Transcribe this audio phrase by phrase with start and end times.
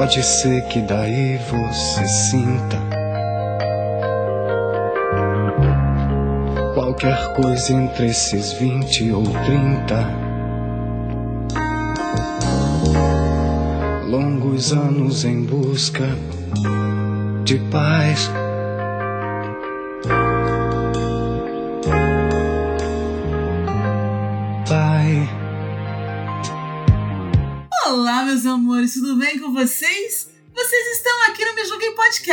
[0.00, 2.78] Pode ser que daí você sinta
[6.72, 10.08] qualquer coisa entre esses vinte ou trinta
[14.08, 16.08] longos anos em busca
[17.44, 18.30] de paz.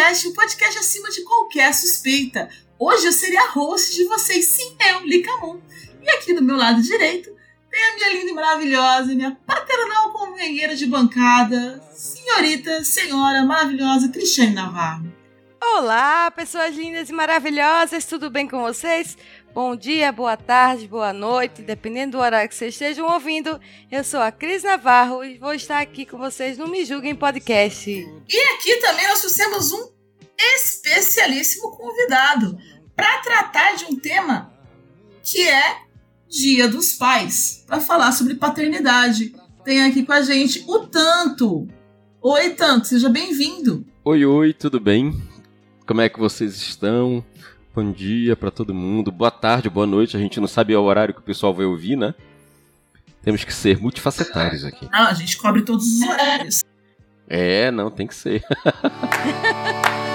[0.07, 2.47] Podcast, um podcast acima de qualquer suspeita.
[2.79, 5.59] Hoje eu serei a host de vocês, sim, eu, Licamun.
[6.01, 7.29] E aqui do meu lado direito
[7.69, 14.53] tem a minha linda e maravilhosa, minha paternal companheira de bancada, senhorita, senhora maravilhosa Cristiane
[14.53, 15.13] Navarro.
[15.61, 19.17] Olá, pessoas lindas e maravilhosas, tudo bem com vocês?
[19.53, 23.59] Bom dia, boa tarde, boa noite, dependendo do horário que vocês estejam ouvindo.
[23.91, 27.89] Eu sou a Cris Navarro e vou estar aqui com vocês no Me Julguem Podcast.
[27.89, 29.96] E aqui também nós trouxemos um
[30.37, 32.57] especialíssimo convidado
[32.95, 34.53] para tratar de um tema
[35.23, 35.77] que é
[36.29, 39.33] Dia dos Pais, para falar sobre paternidade.
[39.63, 41.67] Tem aqui com a gente o Tanto.
[42.21, 43.85] Oi, Tanto, seja bem-vindo.
[44.03, 45.21] Oi, oi, tudo bem?
[45.85, 47.23] Como é que vocês estão?
[47.73, 49.11] Bom dia para todo mundo.
[49.11, 50.17] Boa tarde, boa noite.
[50.17, 52.13] A gente não sabe o horário que o pessoal vai ouvir, né?
[53.21, 54.87] Temos que ser multifacetários aqui.
[54.91, 56.63] Ah, a gente cobre todos os horários.
[57.27, 58.43] É, não, tem que ser.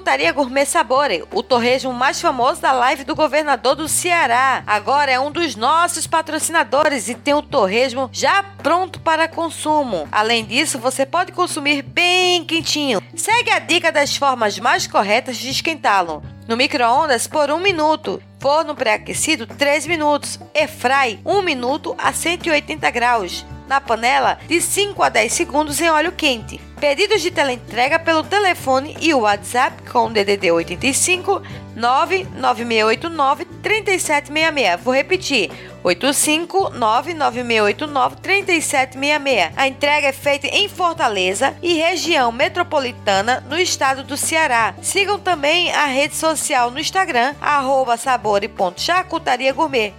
[0.00, 4.62] Charcutaria Gourmet Sabore, o torresmo mais famoso da live do governador do Ceará.
[4.66, 10.08] Agora é um dos nossos patrocinadores e tem o torresmo já pronto para consumo.
[10.10, 13.02] Além disso, você pode consumir bem quentinho.
[13.14, 16.22] Segue a dica das formas mais corretas de esquentá-lo.
[16.48, 18.22] No micro-ondas por 1 minuto.
[18.38, 20.40] Forno pré-aquecido 3 minutos.
[20.58, 23.44] Airfry 1 minuto a 180 graus.
[23.70, 26.60] Na panela de 5 a 10 segundos em óleo quente.
[26.80, 31.40] Pedidos de teleentrega pelo telefone e o WhatsApp com DDD 85
[31.76, 34.80] 99689 3766.
[34.82, 35.52] Vou repetir.
[35.84, 39.52] 85 99689 3766.
[39.56, 44.74] A entrega é feita em Fortaleza e região metropolitana no estado do Ceará.
[44.82, 47.96] Sigam também a rede social no Instagram, arroba.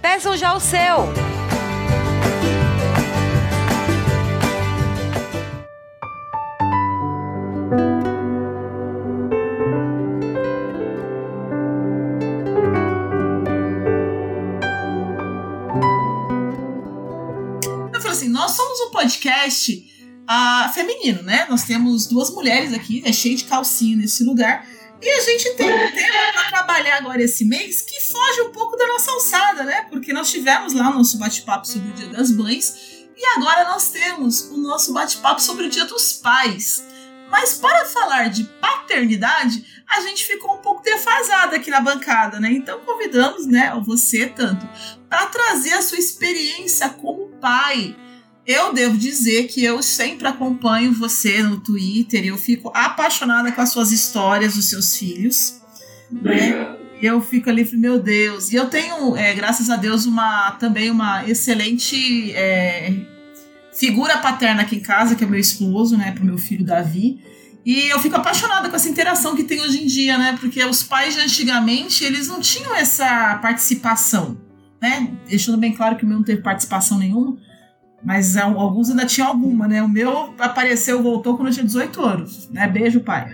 [0.02, 1.08] Peçam já o seu!
[7.72, 7.78] Eu
[18.00, 19.90] falei assim, nós somos um podcast
[20.28, 21.46] ah, feminino, né?
[21.48, 24.66] Nós temos duas mulheres aqui, é cheio de calcinha nesse lugar.
[25.00, 28.76] E a gente tem um tema para trabalhar agora esse mês que foge um pouco
[28.76, 29.86] da nossa alçada, né?
[29.90, 33.88] Porque nós tivemos lá o nosso bate-papo sobre o Dia das Mães e agora nós
[33.88, 36.84] temos o nosso bate-papo sobre o Dia dos Pais.
[37.32, 42.52] Mas para falar de paternidade, a gente ficou um pouco defasada aqui na bancada, né?
[42.52, 44.68] Então convidamos, né, você tanto,
[45.08, 47.96] para trazer a sua experiência como pai.
[48.46, 53.62] Eu devo dizer que eu sempre acompanho você no Twitter e eu fico apaixonada com
[53.62, 55.60] as suas histórias dos seus filhos.
[56.10, 56.76] Né?
[57.00, 58.52] Eu fico ali, meu Deus.
[58.52, 62.92] E eu tenho, é, graças a Deus, uma também uma excelente é,
[63.72, 67.20] figura paterna aqui em casa, que é meu esposo, né, pro meu filho Davi.
[67.64, 70.36] E eu fico apaixonada com essa interação que tem hoje em dia, né?
[70.40, 74.36] Porque os pais de antigamente, eles não tinham essa participação,
[74.80, 75.08] né?
[75.28, 77.36] Deixando bem claro que o meu não teve participação nenhuma,
[78.04, 79.80] mas alguns ainda tinham alguma, né?
[79.80, 82.66] O meu apareceu, voltou quando eu tinha 18 anos, né?
[82.66, 83.32] Beijo, pai.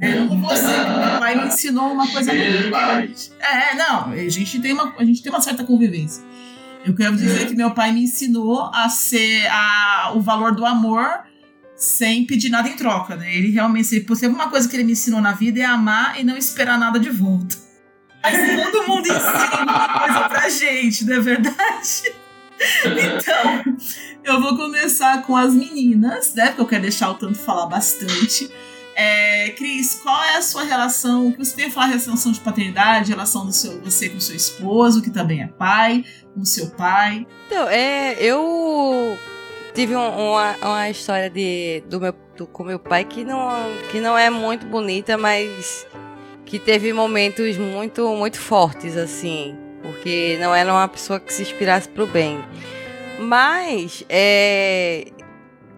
[0.00, 3.32] Eu não vou ser, meu pai me ensinou uma coisa muito importante.
[3.40, 6.22] É, não, a gente tem uma, a gente tem uma certa convivência.
[6.84, 11.06] Eu quero dizer que meu pai me ensinou a ser a, o valor do amor
[11.76, 13.32] sem pedir nada em troca, né?
[13.34, 16.24] Ele realmente, se teve uma coisa que ele me ensinou na vida é amar e
[16.24, 17.56] não esperar nada de volta.
[18.22, 22.12] Mas todo mundo ensina uma coisa pra gente, não é verdade?
[22.84, 23.76] Então,
[24.24, 26.46] eu vou começar com as meninas, né?
[26.46, 28.50] Porque eu quero deixar o tanto falar bastante.
[29.00, 31.28] É, Cris, qual é a sua relação?
[31.28, 34.34] O que você tem a falar relação de paternidade, relação do seu, você com seu
[34.34, 36.04] esposo, que também é pai,
[36.34, 37.24] com seu pai?
[37.46, 39.16] Então, é, eu
[39.72, 43.52] tive um, uma, uma história de, do meu, do, com meu pai que não,
[43.92, 45.86] que não é muito bonita, mas
[46.44, 49.56] que teve momentos muito, muito fortes, assim.
[49.80, 52.44] Porque não era uma pessoa que se inspirasse pro bem.
[53.20, 55.06] Mas, é,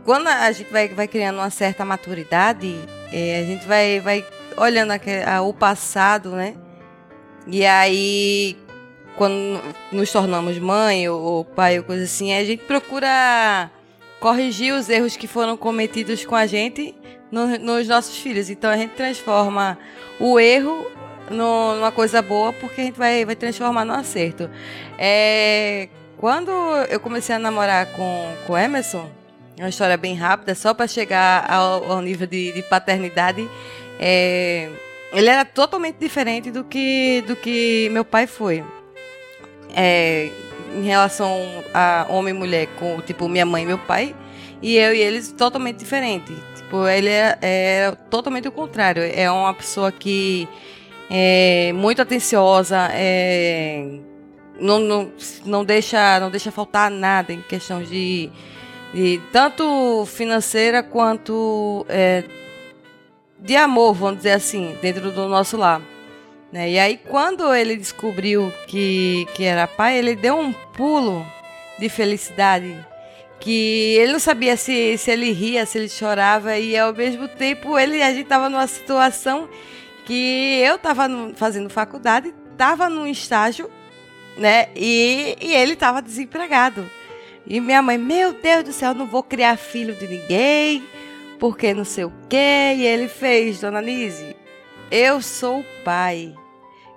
[0.07, 2.75] quando a gente vai, vai criando uma certa maturidade,
[3.13, 4.25] é, a gente vai, vai
[4.57, 6.55] olhando a, o passado, né?
[7.47, 8.57] E aí,
[9.17, 9.61] quando
[9.91, 13.71] nos tornamos mãe ou, ou pai ou coisa assim, a gente procura
[14.21, 16.95] corrigir os erros que foram cometidos com a gente
[17.31, 18.51] no, nos nossos filhos.
[18.51, 19.79] Então a gente transforma
[20.19, 20.87] o erro
[21.31, 24.51] no, numa coisa boa porque a gente vai, vai transformar no acerto.
[24.99, 26.51] É, quando
[26.91, 29.11] eu comecei a namorar com o Emerson,
[29.59, 33.49] uma história bem rápida, só para chegar ao, ao, nível de, de paternidade.
[33.99, 34.71] É,
[35.13, 38.65] ele era totalmente diferente do que, do que meu pai foi.
[39.75, 40.31] É,
[40.75, 44.15] em relação a homem e mulher, com tipo minha mãe e meu pai,
[44.63, 46.33] e eu e eles totalmente diferente.
[46.55, 49.03] Tipo, ele é, é totalmente o contrário.
[49.03, 50.49] É uma pessoa que
[51.11, 53.99] é muito atenciosa, é,
[54.61, 55.13] não, não,
[55.45, 58.31] não, deixa, não deixa faltar nada em questão de
[58.93, 62.25] de tanto financeira quanto é,
[63.39, 65.81] de amor, vamos dizer assim, dentro do nosso lar.
[66.53, 66.71] Né?
[66.71, 71.25] E aí, quando ele descobriu que, que era pai, ele deu um pulo
[71.79, 72.77] de felicidade.
[73.39, 77.79] Que ele não sabia se, se ele ria, se ele chorava, e ao mesmo tempo
[77.79, 79.49] ele, a gente estava numa situação
[80.05, 83.71] que eu estava fazendo faculdade, estava num estágio,
[84.37, 84.69] né?
[84.77, 86.85] E, e ele estava desempregado.
[87.47, 90.85] E minha mãe, meu Deus do céu, não vou criar filho de ninguém,
[91.39, 92.75] porque não sei o quê.
[92.77, 94.37] E ele fez, dona Nise,
[94.91, 96.35] eu sou o pai.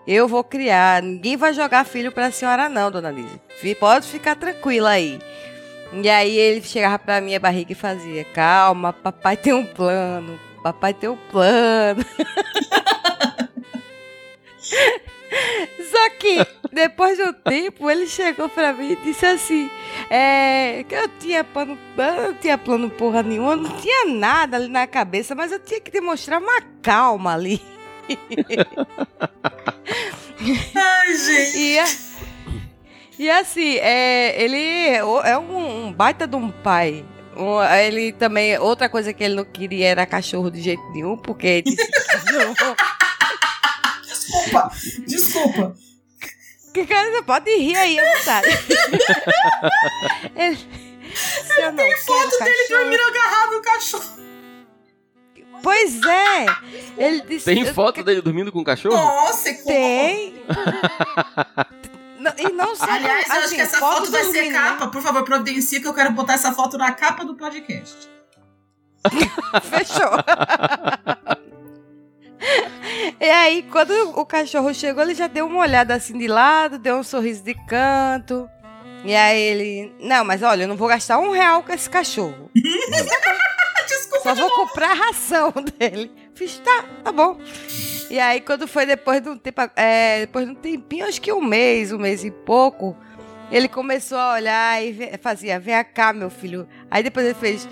[0.06, 1.02] Eu vou criar.
[1.02, 3.40] Ninguém vai jogar filho para a senhora, não, dona Nise.
[3.80, 5.20] Pode ficar tranquila aí.
[5.94, 10.40] E aí ele chegava para minha barriga e fazia: Calma, papai tem um plano.
[10.64, 12.04] Papai tem um plano.
[15.94, 19.70] Só que depois de um tempo ele chegou pra mim e disse assim:
[20.10, 24.70] é, que eu tinha plano, eu não tinha plano porra nenhuma, não tinha nada ali
[24.70, 27.62] na cabeça, mas eu tinha que demonstrar uma calma ali.
[30.76, 31.58] Ai, gente.
[31.60, 31.78] E,
[33.20, 34.88] e assim, é, ele
[35.24, 37.06] é um, um baita de um pai.
[37.86, 41.86] ele também, outra coisa que ele não queria era cachorro de jeito nenhum, porque disse
[41.86, 42.56] que não.
[44.24, 44.72] Desculpa,
[45.06, 45.76] desculpa.
[46.74, 48.48] Que cara, pode rir aí à vontade.
[50.36, 50.58] ele,
[51.58, 54.24] ele tem foto dele dormindo agarrado no cachorro.
[55.62, 56.46] Pois é.
[56.98, 58.04] Ele disse, tem foto eu...
[58.04, 58.96] dele dormindo com o cachorro?
[58.96, 60.36] Nossa, tem.
[62.38, 64.88] e não só Aliás, eu assim, acho que essa foto, foto vai ser capa.
[64.88, 68.10] Por favor, providencia que eu quero botar essa foto na capa do podcast.
[69.64, 70.10] Fechou.
[73.20, 76.98] E aí, quando o cachorro chegou, ele já deu uma olhada assim de lado, deu
[76.98, 78.50] um sorriso de canto.
[79.06, 79.96] E aí ele.
[80.00, 82.50] Não, mas olha, eu não vou gastar um real com esse cachorro.
[83.88, 86.12] Desculpa, Só vou comprar a ração dele.
[86.34, 87.38] Fiz, tá, tá bom.
[88.10, 91.32] E aí, quando foi depois de um tempo, é, depois de um tempinho, acho que
[91.32, 92.96] um mês, um mês e pouco,
[93.52, 96.68] ele começou a olhar e fazia, vem cá, meu filho.
[96.92, 97.68] Aí depois ele fez,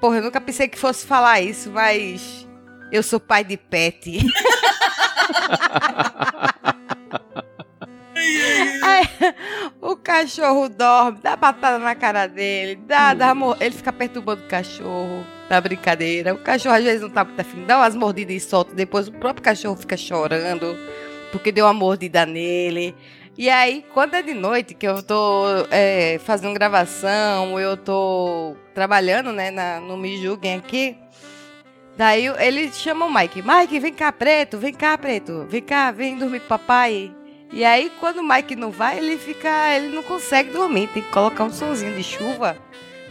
[0.00, 2.47] porra, eu nunca pensei que fosse falar isso, mas
[2.90, 4.18] eu sou pai de pet.
[8.82, 9.08] Aí,
[9.80, 15.24] o cachorro dorme, dá batata na cara dele, dá, dá, ele fica perturbando o cachorro,
[15.48, 16.34] dá brincadeira.
[16.34, 19.12] O cachorro às vezes não tá muito afim, dá umas mordidas e solta, depois o
[19.12, 20.76] próprio cachorro fica chorando
[21.30, 22.94] porque deu uma mordida nele.
[23.36, 29.32] E aí, quando é de noite, que eu tô é, fazendo gravação, eu tô trabalhando,
[29.32, 30.96] né, na, no Me Julguem aqui,
[31.98, 33.42] Daí ele chama o Mike.
[33.42, 35.48] Mike, vem cá, preto, vem cá, preto.
[35.50, 37.12] Vem cá, vem dormir com papai.
[37.52, 39.74] E aí, quando o Mike não vai, ele fica.
[39.74, 40.88] Ele não consegue dormir.
[40.94, 42.56] Tem que colocar um sonzinho de chuva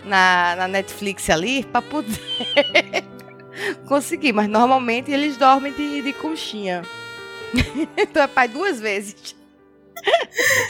[0.05, 2.17] na, na Netflix ali pra poder.
[3.85, 6.83] conseguir, mas normalmente eles dormem de, de conchinha.
[7.97, 9.35] então é pai duas vezes.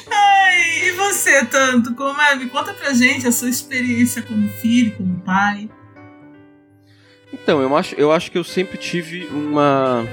[0.10, 1.94] Ai, e você, tanto?
[1.94, 2.36] Como é?
[2.36, 5.70] Me conta pra gente a sua experiência como filho, como pai.
[7.34, 10.08] Então, eu acho, eu acho que eu sempre tive uma,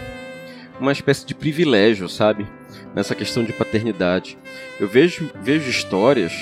[0.80, 2.46] uma espécie de privilégio, sabe?
[2.94, 4.36] Nessa questão de paternidade.
[4.80, 6.32] Eu vejo, vejo histórias,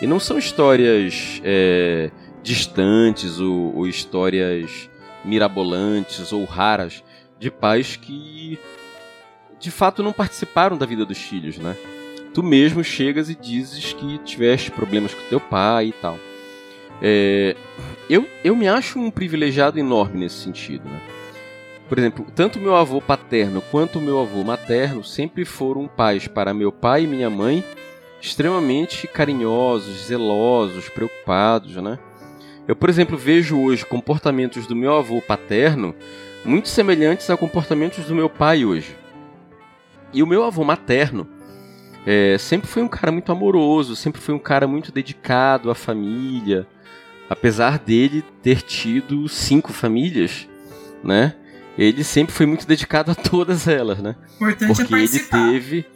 [0.00, 2.10] e não são histórias é,
[2.42, 4.88] distantes ou, ou histórias
[5.24, 7.02] mirabolantes ou raras,
[7.38, 8.58] de pais que
[9.58, 11.76] de fato não participaram da vida dos filhos, né?
[12.34, 16.18] Tu mesmo chegas e dizes que tiveste problemas com teu pai e tal.
[17.02, 17.56] É,
[18.08, 20.88] eu, eu me acho um privilegiado enorme nesse sentido.
[20.88, 21.00] Né?
[21.88, 26.70] Por exemplo, tanto meu avô paterno quanto meu avô materno sempre foram pais para meu
[26.70, 27.64] pai e minha mãe
[28.20, 31.98] extremamente carinhosos, zelosos, preocupados, né?
[32.68, 35.92] Eu, por exemplo, vejo hoje comportamentos do meu avô paterno
[36.44, 38.96] muito semelhantes a comportamentos do meu pai hoje.
[40.12, 41.26] E o meu avô materno
[42.06, 46.66] é, sempre foi um cara muito amoroso, sempre foi um cara muito dedicado à família,
[47.28, 50.48] apesar dele ter tido cinco famílias,
[51.02, 51.34] né?
[51.76, 54.16] Ele sempre foi muito dedicado a todas elas, né?
[54.36, 55.86] Importante Porque é ele teve.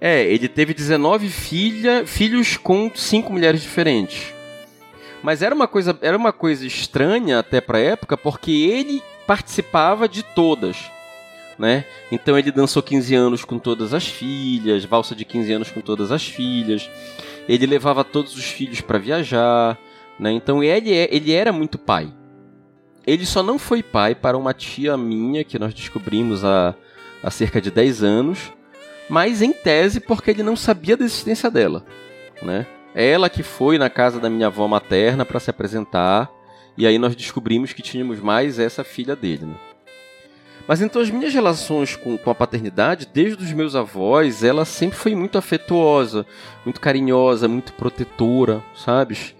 [0.00, 4.32] É, ele teve 19 filha, filhos com cinco mulheres diferentes.
[5.22, 10.22] Mas era uma coisa, era uma coisa estranha até pra época, porque ele participava de
[10.22, 10.76] todas.
[11.58, 11.84] Né?
[12.12, 16.12] Então ele dançou 15 anos com todas as filhas, valsa de 15 anos com todas
[16.12, 16.88] as filhas.
[17.48, 19.76] Ele levava todos os filhos para viajar,
[20.18, 20.32] né?
[20.32, 22.12] Então ele, é, ele era muito pai.
[23.06, 26.74] Ele só não foi pai para uma tia minha que nós descobrimos há,
[27.22, 28.52] há cerca de 10 anos,
[29.08, 31.84] mas em tese porque ele não sabia da existência dela,
[32.42, 32.66] né?
[32.94, 36.30] Ela que foi na casa da minha avó materna para se apresentar,
[36.76, 39.54] e aí nós descobrimos que tínhamos mais essa filha dele, né?
[40.68, 44.98] Mas então as minhas relações com, com a paternidade, desde os meus avós, ela sempre
[44.98, 46.26] foi muito afetuosa,
[46.62, 49.34] muito carinhosa, muito protetora, sabes?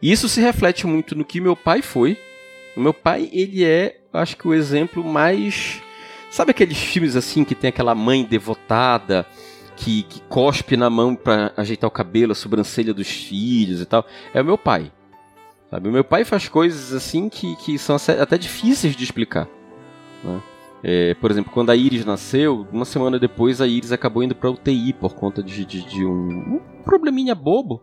[0.00, 2.16] E isso se reflete muito no que meu pai foi.
[2.76, 5.82] O meu pai, ele é, acho que o exemplo mais.
[6.30, 9.26] Sabe aqueles filmes assim que tem aquela mãe devotada,
[9.76, 14.06] que, que cospe na mão para ajeitar o cabelo, a sobrancelha dos filhos e tal?
[14.32, 14.92] É o meu pai.
[15.70, 15.88] Sabe?
[15.88, 19.48] O meu pai faz coisas assim que, que são até difíceis de explicar.
[20.22, 20.40] Né?
[20.82, 24.50] É, por exemplo, quando a Iris nasceu, uma semana depois a Iris acabou indo para
[24.50, 27.82] UTI por conta de, de, de um, um probleminha bobo.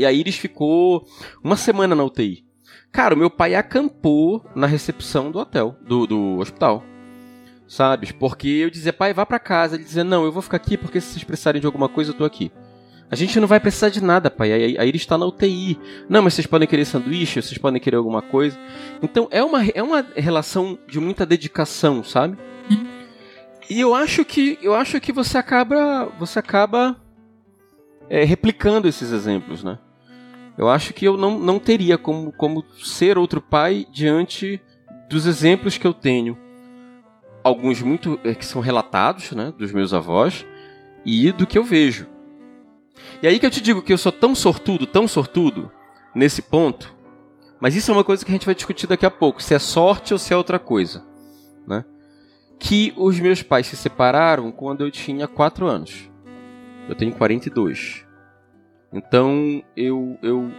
[0.00, 1.06] E a Iris ficou
[1.44, 2.42] uma semana na UTI.
[2.90, 6.82] Cara, o meu pai acampou na recepção do hotel, do, do hospital.
[7.68, 8.10] Sabes?
[8.10, 9.76] Porque eu dizia, pai, vá para casa.
[9.76, 12.16] Ele dizia, não, eu vou ficar aqui porque se vocês precisarem de alguma coisa, eu
[12.16, 12.50] tô aqui.
[13.10, 14.78] A gente não vai precisar de nada, pai.
[14.78, 15.78] A Iris está na UTI.
[16.08, 18.58] Não, mas vocês podem querer sanduíche, vocês podem querer alguma coisa.
[19.02, 22.38] Então é uma, é uma relação de muita dedicação, sabe?
[23.68, 26.96] E eu acho que eu acho que você acaba você acaba
[28.08, 29.78] é, replicando esses exemplos, né?
[30.60, 34.60] Eu acho que eu não, não teria como, como ser outro pai diante
[35.08, 36.36] dos exemplos que eu tenho.
[37.42, 40.44] Alguns muito é, que são relatados, né, dos meus avós
[41.02, 42.06] e do que eu vejo.
[43.22, 45.72] E aí que eu te digo que eu sou tão sortudo, tão sortudo
[46.14, 46.94] nesse ponto.
[47.58, 49.58] Mas isso é uma coisa que a gente vai discutir daqui a pouco, se é
[49.58, 51.02] sorte ou se é outra coisa,
[51.66, 51.86] né?
[52.58, 56.10] Que os meus pais se separaram quando eu tinha 4 anos.
[56.86, 58.09] Eu tenho 42.
[58.92, 60.50] Então, eu eu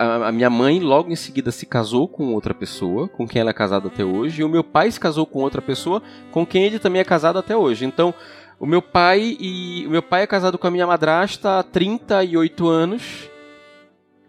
[0.00, 3.50] a, a minha mãe logo em seguida se casou com outra pessoa, com quem ela
[3.50, 6.64] é casada até hoje, e o meu pai se casou com outra pessoa, com quem
[6.64, 7.84] ele também é casado até hoje.
[7.84, 8.14] Então,
[8.58, 12.66] o meu pai e o meu pai é casado com a minha madrasta há 38
[12.66, 13.30] anos.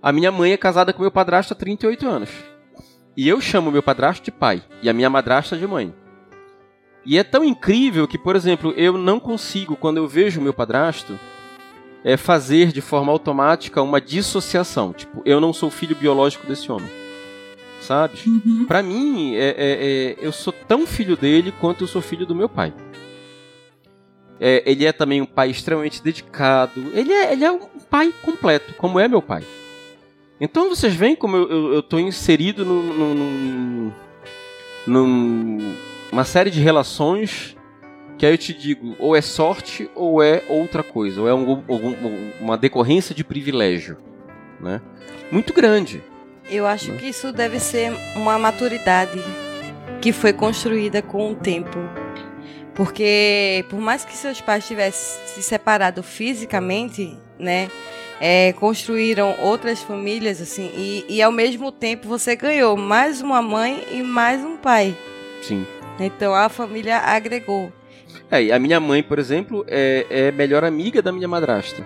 [0.04, 2.30] A minha mãe é casada com meu padrasto há 38 anos.
[3.16, 5.94] E eu chamo meu padrasto de pai e a minha madrasta de mãe.
[7.06, 11.18] E é tão incrível que, por exemplo, eu não consigo, quando eu vejo meu padrasto,
[12.04, 14.94] é fazer de forma automática uma dissociação.
[14.94, 16.90] Tipo, eu não sou filho biológico desse homem.
[17.80, 18.14] Sabe?
[18.28, 18.66] Uhum.
[18.68, 22.36] Pra mim, é, é, é, eu sou tão filho dele quanto eu sou filho do
[22.36, 22.74] meu pai.
[24.40, 26.92] É, ele é também um pai extremamente dedicado.
[26.94, 29.44] Ele é, ele é um pai completo, como é meu pai.
[30.40, 33.92] Então vocês veem como eu, eu, eu tô inserido num, num, num,
[34.88, 35.76] num-
[36.12, 37.56] uma série de relações
[38.22, 41.64] que aí eu te digo, ou é sorte ou é outra coisa, ou é um-
[41.68, 43.98] algum- uma decorrência de privilégio,
[44.60, 44.80] né?
[45.32, 46.04] Muito grande.
[46.48, 49.20] Eu acho que isso deve ser uma maturidade
[50.00, 51.80] que foi construída com o tempo.
[52.76, 57.72] Porque por mais que seus pais tivessem se separado fisicamente, né?
[58.20, 63.84] é, construíram outras famílias, assim, e, e ao mesmo tempo você ganhou mais uma mãe
[63.92, 64.96] e mais um pai.
[65.42, 65.66] Sim.
[66.00, 67.74] Então a família agregou.
[68.32, 71.86] É, a minha mãe, por exemplo, é, é melhor amiga da minha madrasta,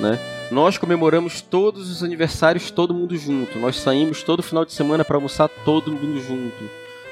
[0.00, 0.18] né?
[0.50, 3.58] Nós comemoramos todos os aniversários, todo mundo junto.
[3.58, 6.70] Nós saímos todo final de semana para almoçar todo mundo junto,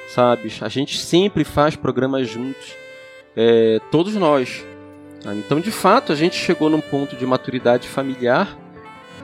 [0.09, 0.51] sabe?
[0.61, 2.75] A gente sempre faz programas juntos,
[3.37, 4.65] é, todos nós.
[5.23, 5.35] tá?
[5.35, 8.57] Então, de fato, a gente chegou num ponto de maturidade familiar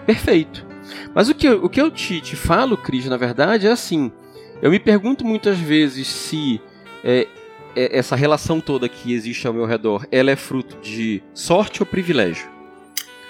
[0.04, 0.66] perfeito.
[1.14, 4.12] Mas o que, o que eu te, te falo, Cris, na verdade, é assim.
[4.60, 6.60] Eu me pergunto muitas vezes se
[7.04, 7.26] é,
[7.74, 12.48] essa relação toda que existe ao meu redor, ela é fruto de sorte ou privilégio,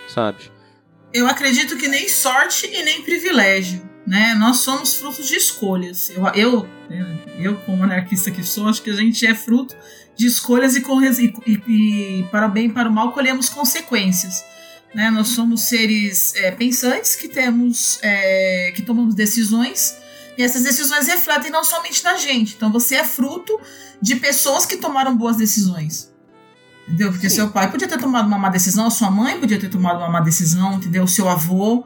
[0.09, 0.39] sabe?
[1.13, 4.35] Eu acredito que nem sorte e nem privilégio, né?
[4.35, 6.11] Nós somos frutos de escolhas.
[6.11, 6.69] Eu, eu,
[7.39, 9.77] eu como anarquista que sou, acho que a gente é fruto
[10.17, 10.83] de escolhas e,
[11.19, 14.45] e, e- e para o bem e para o mal colhemos consequências.
[14.95, 15.11] Né?
[15.11, 19.97] Nós somos seres é, pensantes que temos, é, que tomamos decisões
[20.37, 22.55] e essas decisões refletem não somente na gente.
[22.57, 23.59] Então você é fruto
[24.01, 26.11] de pessoas que tomaram boas decisões.
[26.87, 27.13] Entendeu?
[27.13, 27.37] Porque Sim.
[27.37, 30.09] seu pai podia ter tomado uma má decisão, a sua mãe podia ter tomado uma
[30.09, 31.05] má decisão, entendeu?
[31.05, 31.85] O seu avô.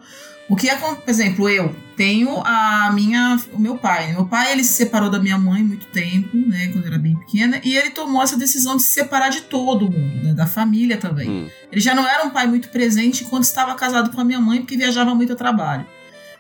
[0.49, 4.13] O que é, por exemplo, eu tenho a minha, o meu pai.
[4.13, 7.17] Meu pai ele se separou da minha mãe muito tempo, né, quando eu era bem
[7.17, 10.99] pequena, e ele tomou essa decisão de se separar de todo mundo, né, da família
[10.99, 11.31] também.
[11.31, 11.49] Hum.
[11.73, 14.61] Ele já não era um pai muito presente enquanto estava casado com a minha mãe,
[14.61, 15.87] porque viajava muito a trabalho.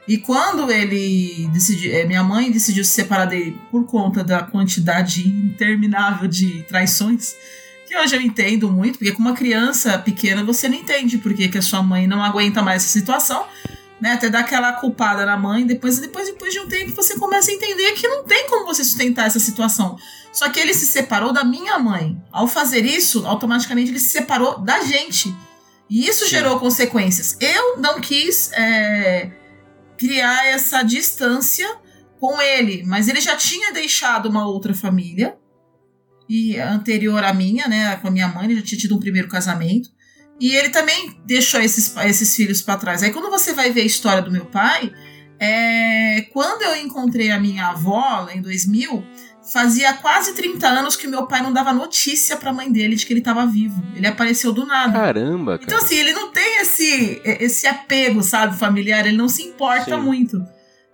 [0.06, 5.26] E quando ele decidiu, eh, minha mãe decidiu se separar dele por conta da quantidade
[5.26, 7.34] interminável de traições,
[7.86, 11.48] que hoje eu entendo muito, porque com uma criança pequena você não entende por que
[11.48, 13.46] que a sua mãe não aguenta mais essa situação,
[13.98, 14.12] né?
[14.12, 17.54] Até dar aquela culpada na mãe, depois, depois, depois de um tempo você começa a
[17.54, 19.96] entender que não tem como você sustentar essa situação.
[20.30, 22.20] Só que ele se separou da minha mãe.
[22.30, 25.34] Ao fazer isso, automaticamente ele se separou da gente.
[25.88, 26.30] E isso Sim.
[26.30, 27.36] gerou consequências.
[27.40, 29.30] Eu não quis é,
[29.96, 31.68] criar essa distância
[32.18, 35.36] com ele, mas ele já tinha deixado uma outra família
[36.28, 39.28] e anterior à minha, né, com a minha mãe, ele já tinha tido um primeiro
[39.28, 39.90] casamento.
[40.40, 43.02] E ele também deixou esses, esses filhos para trás.
[43.02, 44.92] Aí quando você vai ver a história do meu pai,
[45.38, 49.04] é, quando eu encontrei a minha avó em 2000,
[49.52, 52.96] fazia quase 30 anos que o meu pai não dava notícia para a mãe dele
[52.96, 53.82] de que ele estava vivo.
[53.94, 54.92] Ele apareceu do nada.
[54.98, 55.82] Caramba, Então, cara.
[55.84, 60.02] assim, ele não tem esse, esse apego, sabe, familiar, ele não se importa Sim.
[60.02, 60.42] muito.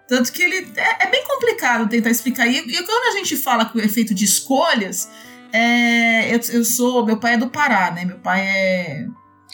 [0.08, 2.46] Tanto que ele é, é bem complicado tentar explicar.
[2.48, 5.08] E, e quando a gente fala que o efeito de escolhas,
[5.52, 7.06] é, eu, eu sou.
[7.06, 8.04] Meu pai é do Pará, né?
[8.04, 9.06] Meu pai é.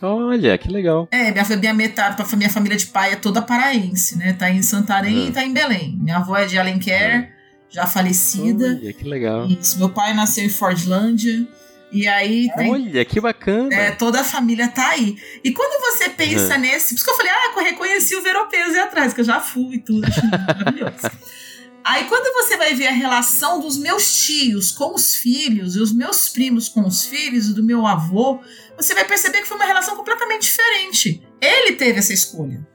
[0.02, 1.09] Olha, que legal.
[1.11, 4.32] É, minha, minha metade, pra- minha família de pai é toda paraense, né?
[4.35, 5.28] Tá em Santarém Uhum.
[5.28, 5.98] e tá em Belém.
[6.00, 7.32] Minha avó é de Alenquer,
[7.70, 8.79] já falecida.
[8.81, 9.46] Olha, que legal.
[9.46, 11.46] Isso, meu pai nasceu em Fordlândia.
[11.92, 13.72] E aí tem Olha, que bacana.
[13.72, 15.16] é, toda a família tá aí.
[15.44, 16.61] E quando você pensa Uhum.
[16.61, 16.88] nesse.
[16.88, 19.40] Por isso que eu falei, ah, eu reconheci os europeus aí atrás, que eu já
[19.40, 20.00] fui e tudo,
[20.31, 21.11] maravilhoso.
[21.88, 25.92] Aí quando você vai ver a relação dos meus tios com os filhos e os
[25.92, 28.40] meus primos com os filhos e do meu avô,
[28.76, 31.22] você vai perceber que foi uma relação completamente diferente.
[31.40, 32.66] Ele teve essa escolha.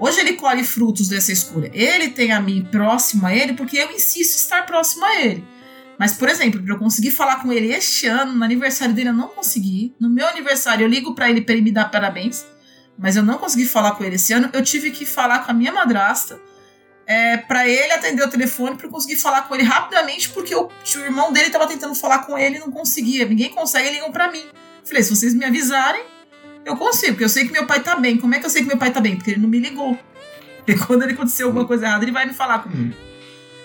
[0.00, 1.70] Hoje ele colhe frutos dessa escolha.
[1.74, 5.44] Ele tem a mim próximo a ele porque eu insisto em estar próximo a ele.
[5.98, 9.14] Mas, por exemplo, para eu conseguir falar com ele este ano, no aniversário dele, eu
[9.14, 9.94] não consegui.
[10.00, 12.46] No meu aniversário, eu ligo para ele para ele me dar parabéns,
[12.98, 14.48] mas eu não consegui falar com ele esse ano.
[14.54, 16.40] Eu tive que falar com a minha madrasta
[17.06, 20.68] é, para ele atender o telefone para eu conseguir falar com ele rapidamente, porque o,
[20.68, 23.26] o irmão dele estava tentando falar com ele e não conseguia.
[23.26, 24.44] Ninguém consegue, ligam para mim.
[24.82, 26.02] Falei, se vocês me avisarem,
[26.70, 28.16] eu consigo, porque eu sei que meu pai tá bem.
[28.16, 29.16] Como é que eu sei que meu pai tá bem?
[29.16, 29.98] Porque ele não me ligou.
[30.66, 32.94] E quando ele acontecer alguma coisa errada, ele vai me falar comigo.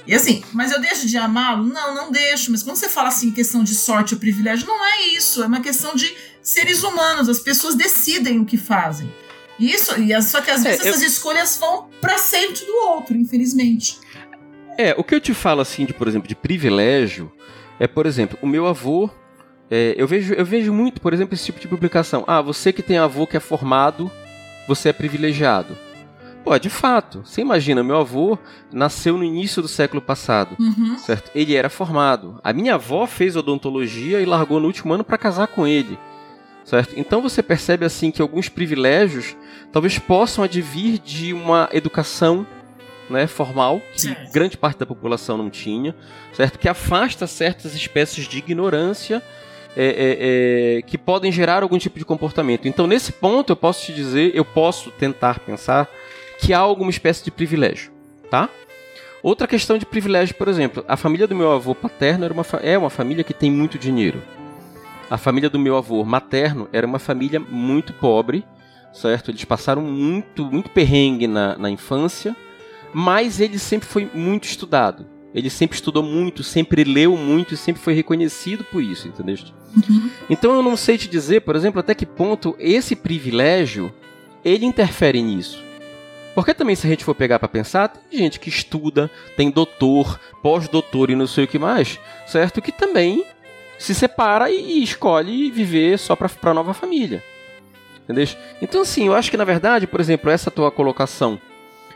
[0.08, 1.64] E assim, mas eu deixo de amá-lo?
[1.64, 2.50] Não, não deixo.
[2.52, 5.44] Mas quando você fala assim, questão de sorte ou privilégio, não é isso.
[5.44, 7.28] É uma questão de seres humanos.
[7.30, 9.12] As pessoas decidem o que fazem.
[9.60, 13.16] Isso, e só que às É, vezes eu- essas escolhas vão pra sempre do outro,
[13.16, 14.00] infelizmente.
[14.78, 17.32] É, o que eu te falo assim de, por exemplo, de privilégio
[17.80, 19.10] é, por exemplo, o meu avô.
[19.70, 22.24] É, eu, vejo, eu vejo muito, por exemplo, esse tipo de publicação.
[22.28, 24.12] Ah, você que tem avô que é formado,
[24.68, 25.76] você é privilegiado.
[26.44, 27.24] Pô, de fato.
[27.26, 28.38] Você imagina, meu avô
[28.72, 30.96] nasceu no início do século passado, Uhum.
[31.00, 31.32] certo?
[31.34, 32.40] Ele era formado.
[32.44, 35.98] A minha avó fez odontologia e largou no último ano para casar com ele.
[36.64, 36.94] Certo?
[36.98, 39.36] Então você percebe assim que alguns privilégios
[39.72, 42.46] talvez possam advir de uma educação
[43.08, 44.32] né, formal que Certo.
[44.34, 45.96] grande parte da população não tinha,
[46.34, 46.58] certo?
[46.58, 49.22] Que afasta certas espécies de ignorância
[49.76, 52.68] é, é, é, que podem gerar algum tipo de comportamento.
[52.68, 55.90] Então, nesse ponto, eu posso te dizer, eu posso tentar pensar
[56.40, 57.92] que há alguma espécie de privilégio,
[58.30, 58.50] tá?
[59.22, 62.78] Outra questão de privilégio, por exemplo, a família do meu avô paterno era uma é
[62.78, 64.22] uma família que tem muito dinheiro.
[65.10, 68.46] A família do meu avô materno era uma família muito pobre,
[68.94, 69.32] certo?
[69.32, 72.36] Eles passaram muito, muito perrengue na, na infância,
[72.94, 75.06] mas ele sempre foi muito estudado.
[75.34, 79.36] Ele sempre estudou muito, sempre leu muito e sempre foi reconhecido por isso, entendeu?
[79.76, 80.10] Uhum.
[80.30, 83.94] Então eu não sei te dizer, por exemplo, até que ponto esse privilégio
[84.44, 85.64] ele interfere nisso.
[86.34, 90.20] Porque também se a gente for pegar para pensar, tem gente que estuda, tem doutor,
[90.44, 92.62] pós-doutor e não sei o que mais, certo?
[92.62, 93.26] Que também
[93.78, 97.24] se separa e, escolhe viver só para a nova família.
[98.04, 98.28] Entendeu?
[98.62, 101.40] Então, assim, eu acho que na verdade, por exemplo, essa tua colocação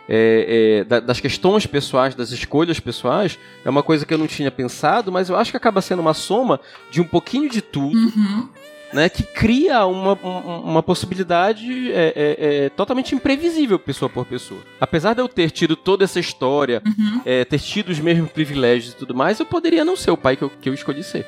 [0.10, 4.50] é, é, das questões pessoais, das escolhas pessoais, é uma coisa que eu não tinha
[4.50, 8.50] pensado, mas eu acho que acaba sendo uma soma de um pouquinho de tudo, Uhum.
[8.92, 14.62] né, que cria uma, um- uma possibilidade é, é, é, totalmente imprevisível pessoa por pessoa.
[14.82, 17.22] Apesar de eu ter tido toda essa história, Uhum.
[17.24, 20.36] é, ter tido os mesmos privilégios e tudo mais, eu poderia não ser o pai
[20.36, 21.24] que eu, que eu escolhi ser.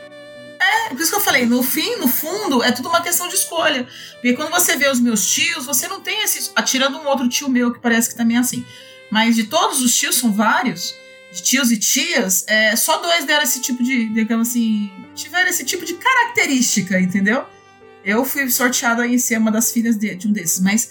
[0.93, 3.87] Por isso que eu falei, no fim, no fundo, é tudo uma questão de escolha.
[4.13, 6.51] Porque quando você vê os meus tios, você não tem esse.
[6.55, 8.65] Atirando um outro tio meu que parece que também é assim.
[9.09, 10.95] Mas de todos os tios, são vários,
[11.31, 14.09] de tios e tias, é, só dois deram esse tipo de.
[14.13, 14.91] digamos assim.
[15.15, 17.45] tiveram esse tipo de característica, entendeu?
[18.03, 20.89] Eu fui sorteada em ser uma das filhas de, de um desses, mas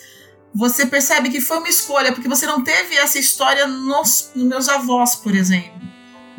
[0.54, 4.68] você percebe que foi uma escolha, porque você não teve essa história nos, nos meus
[4.68, 5.89] avós, por exemplo.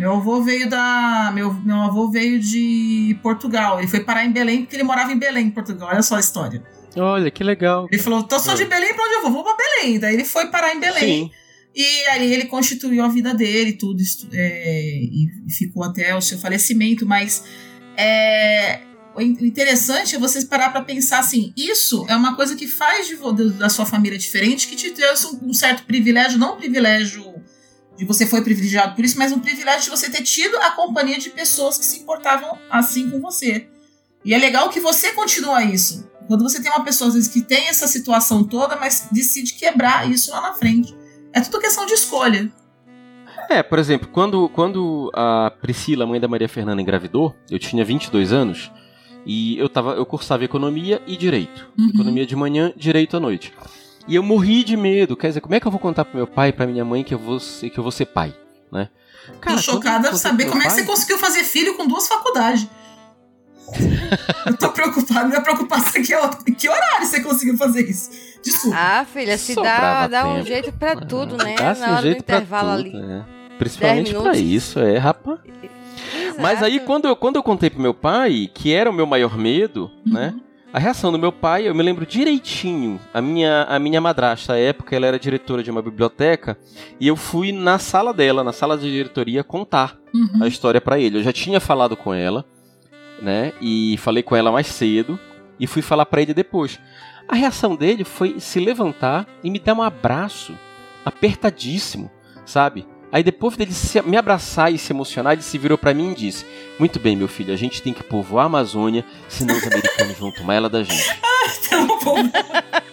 [0.01, 1.31] Meu avô veio da.
[1.33, 3.77] Meu, meu avô veio de Portugal.
[3.79, 5.89] Ele foi parar em Belém porque ele morava em Belém, em Portugal.
[5.89, 6.63] Olha só a história.
[6.97, 7.87] Olha, que legal.
[7.91, 9.31] Ele falou: tô só de Belém pra onde eu vou?
[9.31, 9.99] Vou pra Belém.
[9.99, 11.25] Daí ele foi parar em Belém.
[11.25, 11.31] Sim.
[11.75, 14.01] E aí ele constituiu a vida dele, tudo,
[14.33, 17.45] é, e ficou até o seu falecimento, mas
[17.95, 18.79] é,
[19.15, 22.67] o in- o interessante é você parar pra pensar assim, isso é uma coisa que
[22.67, 23.15] faz de,
[23.51, 27.23] da sua família diferente, que te trouxe um, um certo privilégio, não um privilégio
[28.01, 31.19] de você foi privilegiado por isso, mas um privilégio de você ter tido a companhia
[31.19, 33.67] de pessoas que se importavam assim com você.
[34.25, 36.09] E é legal que você continua isso.
[36.27, 40.09] Quando você tem uma pessoa, às vezes, que tem essa situação toda, mas decide quebrar
[40.09, 40.97] isso lá na frente.
[41.31, 42.51] É tudo questão de escolha.
[43.47, 48.33] É, por exemplo, quando, quando a Priscila, mãe da Maria Fernanda, engravidou, eu tinha 22
[48.33, 48.71] anos
[49.27, 51.71] e eu, tava, eu cursava economia e direito.
[51.77, 51.89] Uhum.
[51.89, 53.53] Economia de manhã, direito à noite.
[54.07, 55.15] E eu morri de medo.
[55.15, 57.03] Quer dizer, como é que eu vou contar pro meu pai e pra minha mãe
[57.03, 58.33] que eu vou ser, que eu vou ser pai,
[58.71, 58.89] né?
[59.27, 61.75] Tô quando eu chocada de saber como é meu que você pai- conseguiu fazer filho
[61.75, 62.67] com duas faculdades.
[64.45, 68.09] Eu tô preocupada, minha preocupação é que, hor- que horário você conseguiu fazer isso.
[68.43, 68.75] Desculpa.
[68.77, 71.55] Ah, filha, se dá, Sobrava dá um jeito pra tudo, né?
[71.57, 73.05] Dá-se Na um hora do jeito pra intervalo tudo, ali.
[73.07, 73.25] né?
[73.57, 75.39] Principalmente pra isso, é, rapaz.
[76.39, 76.85] Mas aí, Exato.
[76.87, 80.33] quando eu, quando eu contei pro meu pai, que era o meu maior medo, né?
[80.73, 82.97] A reação do meu pai, eu me lembro direitinho.
[83.13, 86.57] A minha, a minha madrasta, à época, ela era diretora de uma biblioteca.
[86.97, 90.43] E eu fui na sala dela, na sala de diretoria, contar Uhum.
[90.43, 91.17] a história pra ele.
[91.19, 92.45] Eu já tinha falado com ela,
[93.21, 93.51] né?
[93.61, 95.19] E falei com ela mais cedo.
[95.59, 96.79] E fui falar pra ele depois.
[97.27, 100.53] A reação dele foi se levantar e me dar um abraço
[101.05, 102.09] apertadíssimo,
[102.45, 102.85] sabe?
[103.11, 106.15] Aí depois dele se- me abraçar e se emocionar, ele se virou pra mim e
[106.15, 106.45] disse:
[106.79, 110.31] Muito bem, meu filho, a gente tem que povoar a Amazônia, senão os americanos vão
[110.31, 111.19] tomar ela da gente.
[111.65, 112.15] Então, bom,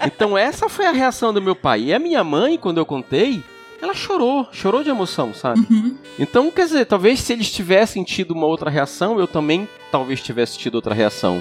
[0.04, 1.83] Então essa foi a reação do meu pai.
[1.85, 3.42] E a minha mãe, quando eu contei,
[3.81, 5.61] ela chorou, chorou de emoção, sabe?
[5.70, 5.96] Uhum.
[6.18, 10.59] Então, quer dizer, talvez se eles tivessem tido uma outra reação, eu também talvez tivesse
[10.59, 11.40] tido outra reação.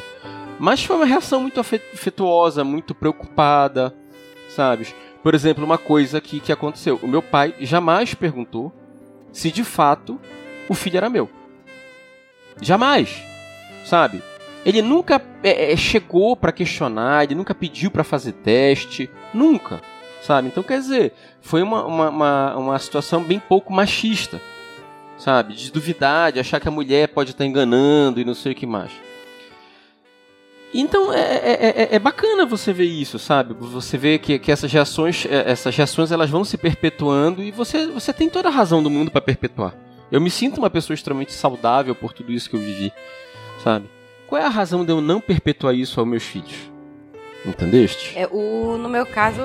[0.59, 3.93] Mas foi uma reação muito afe- afetuosa, muito preocupada,
[4.55, 4.87] sabe?
[5.27, 6.97] Por exemplo, uma coisa que, que aconteceu.
[7.03, 8.71] O meu pai jamais perguntou
[9.29, 10.17] se de fato
[10.69, 11.29] o filho era meu.
[12.61, 13.21] Jamais,
[13.83, 14.23] sabe?
[14.65, 19.81] Ele nunca é, é, chegou pra questionar, ele nunca pediu pra fazer teste, nunca,
[20.21, 20.47] sabe?
[20.47, 21.11] Então, quer dizer,
[21.41, 24.39] foi uma, uma, uma, uma situação bem pouco machista,
[25.17, 25.55] sabe?
[25.55, 28.65] De duvidar, de achar que a mulher pode estar enganando e não sei o que
[28.65, 28.93] mais.
[30.73, 33.53] Então é, é, é- é bacana você ver isso, sabe?
[33.59, 37.87] Você vê que, que essas reações, é, essas reações elas vão se perpetuando e você,
[37.87, 39.73] você tem toda a razão do mundo para perpetuar.
[40.11, 42.91] Eu me sinto uma pessoa extremamente saudável por tudo isso que eu vivi,
[43.63, 43.89] sabe?
[44.27, 46.69] Qual é a razão de eu não perpetuar isso aos meus filhos?
[47.45, 48.17] Entendeste?
[48.17, 49.41] É, o, no meu caso,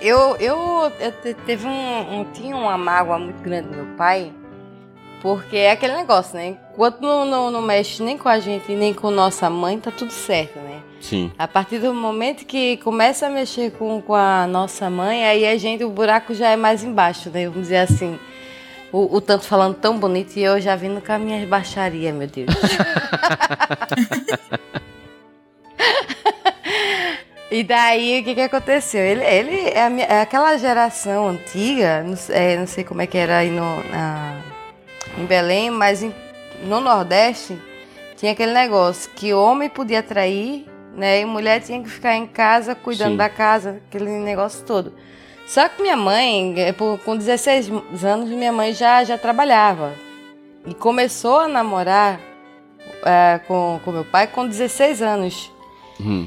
[0.00, 4.32] eu, eu, eu te- teve um, um- tinha uma mágoa muito grande do meu pai,
[5.34, 6.56] porque é aquele negócio, né?
[6.72, 10.12] Enquanto não, não, não mexe nem com a gente, nem com nossa mãe, tá tudo
[10.12, 10.80] certo, né?
[11.00, 11.32] Sim.
[11.38, 15.56] A partir do momento que começa a mexer com, com a nossa mãe, aí a
[15.58, 17.46] gente, o buraco já é mais embaixo, né?
[17.46, 18.18] Vamos dizer assim.
[18.92, 22.28] O, o tanto falando tão bonito e eu já vindo com as minhas baixarias, meu
[22.28, 22.46] Deus.
[27.50, 29.00] E daí, o que que aconteceu?
[29.00, 33.06] Ele, ele é, a minha- é aquela geração antiga, não, é, não sei como é
[33.06, 34.40] que era aí no, na-
[35.18, 36.14] em Belém, mas em-
[36.64, 37.58] no Nordeste
[38.16, 41.20] tinha aquele negócio que homem podia trair, né?
[41.20, 43.16] E mulher tinha que ficar em casa cuidando Sim.
[43.16, 44.92] da casa, aquele negócio todo.
[45.46, 47.70] Só que minha mãe, por- com 16
[48.04, 49.92] anos, minha mãe já, já trabalhava.
[50.66, 52.18] E começou a namorar
[53.04, 55.52] eh, com, com meu pai com 16 anos.
[56.00, 56.26] Hum.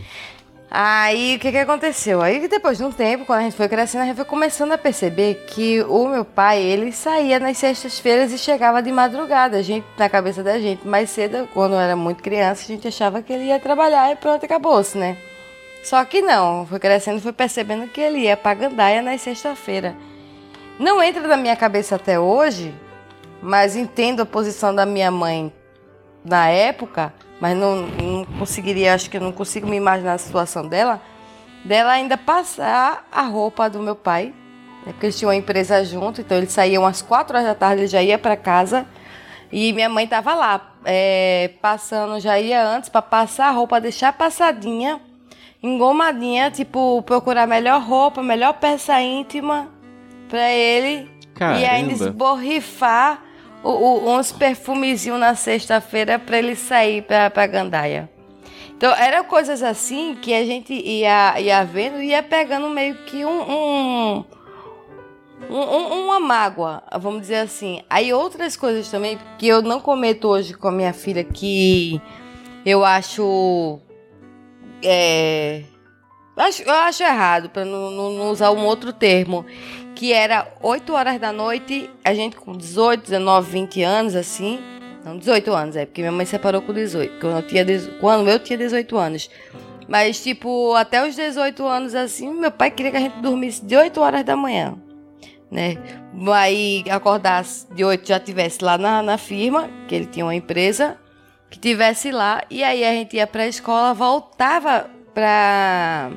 [0.71, 2.21] Aí o que, que aconteceu?
[2.21, 4.77] Aí depois de um tempo, quando a gente foi crescendo, a gente foi começando a
[4.77, 9.57] perceber que o meu pai, ele saía nas sextas-feiras e chegava de madrugada.
[9.57, 12.87] A gente, na cabeça da gente, mais cedo, quando eu era muito criança, a gente
[12.87, 15.17] achava que ele ia trabalhar e pronto, acabou-se, né?
[15.83, 19.95] Só que não, foi crescendo foi percebendo que ele ia pra Gandaia nas sexta-feira.
[20.77, 22.73] Não entra na minha cabeça até hoje,
[23.41, 25.51] mas entendo a posição da minha mãe
[26.23, 30.67] na época, mas não, não conseguiria, acho que eu não consigo me imaginar a situação
[30.67, 31.01] dela,
[31.63, 34.33] dela ainda passar a roupa do meu pai,
[34.85, 37.81] né, porque eles tinham uma empresa junto, então eles saíam às quatro horas da tarde,
[37.81, 38.85] ele já ia para casa,
[39.51, 44.13] e minha mãe tava lá, é, passando, já ia antes para passar a roupa, deixar
[44.13, 45.01] passadinha,
[45.63, 49.69] engomadinha, tipo, procurar melhor roupa, melhor peça íntima
[50.27, 51.93] para ele, e ainda Caramba.
[51.93, 53.28] esborrifar
[53.63, 58.09] o- o- uns perfumezinhos na sexta-feira para ele sair pra, pra Gandaia.
[58.75, 63.25] Então, eram coisas assim que a gente ia, ia vendo e ia pegando meio que
[63.25, 64.25] um, um,
[65.49, 67.81] um- um- uma mágoa, vamos dizer assim.
[67.89, 72.01] Aí outras coisas também que eu não cometo hoje com a minha filha que
[72.65, 73.79] eu acho.
[74.81, 75.63] É,
[76.37, 79.45] acho- eu acho errado, para não, não- não usar um outro termo.
[79.99, 84.57] Que era 8 horas da noite, a gente com 18, 19, 20 anos, assim.
[85.03, 87.19] Não, 18 anos, é, porque minha mãe separou com 18.
[87.19, 87.65] Quando eu tinha,
[87.99, 89.29] quando eu tinha 18 anos.
[89.89, 93.75] Mas, tipo, até os 18 anos, assim, meu pai queria que a gente dormisse de
[93.75, 94.77] 8 horas da manhã.
[95.51, 95.75] Né?
[96.33, 100.97] Aí acordasse de 8 já tivesse lá na, na firma, que ele tinha uma empresa,
[101.49, 106.09] que tivesse lá, e aí a gente ia pra escola, voltava pra,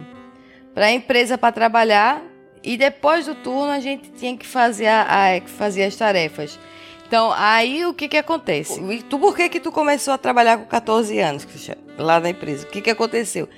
[0.73, 2.23] pra empresa para trabalhar,
[2.63, 6.59] e depois do turno a gente tinha que fazer, a, a- fazer as tarefas.
[7.07, 8.81] Então, aí o que que acontece?
[8.81, 12.31] E tu, por que que tu começou a trabalhar com 14 anos, Cristiano, lá na
[12.31, 12.67] empresa?
[12.67, 13.49] O que que aconteceu?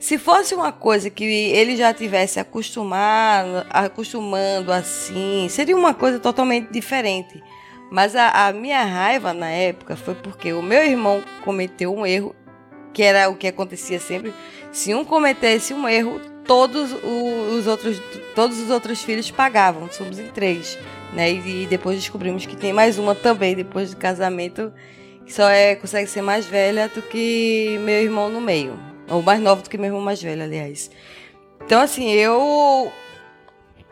[0.00, 6.70] Se fosse uma coisa que ele já tivesse acostumado, acostumando assim, seria uma coisa totalmente
[6.72, 7.42] diferente.
[7.90, 12.34] Mas a, a minha raiva na época foi porque o meu irmão cometeu um erro,
[12.92, 14.34] que era o que acontecia sempre.
[14.72, 18.00] Se um cometesse um erro, todos os outros,
[18.34, 19.88] todos os outros filhos pagavam.
[19.90, 20.78] Somos em três,
[21.12, 21.30] né?
[21.32, 24.72] E, depois descobrimos que tem mais uma também depois do casamento,
[25.24, 28.78] que só é consegue ser mais velha do que meu irmão no meio,
[29.08, 30.90] ou mais nova do que meu irmão mais velho, aliás.
[31.64, 32.92] Então assim, eu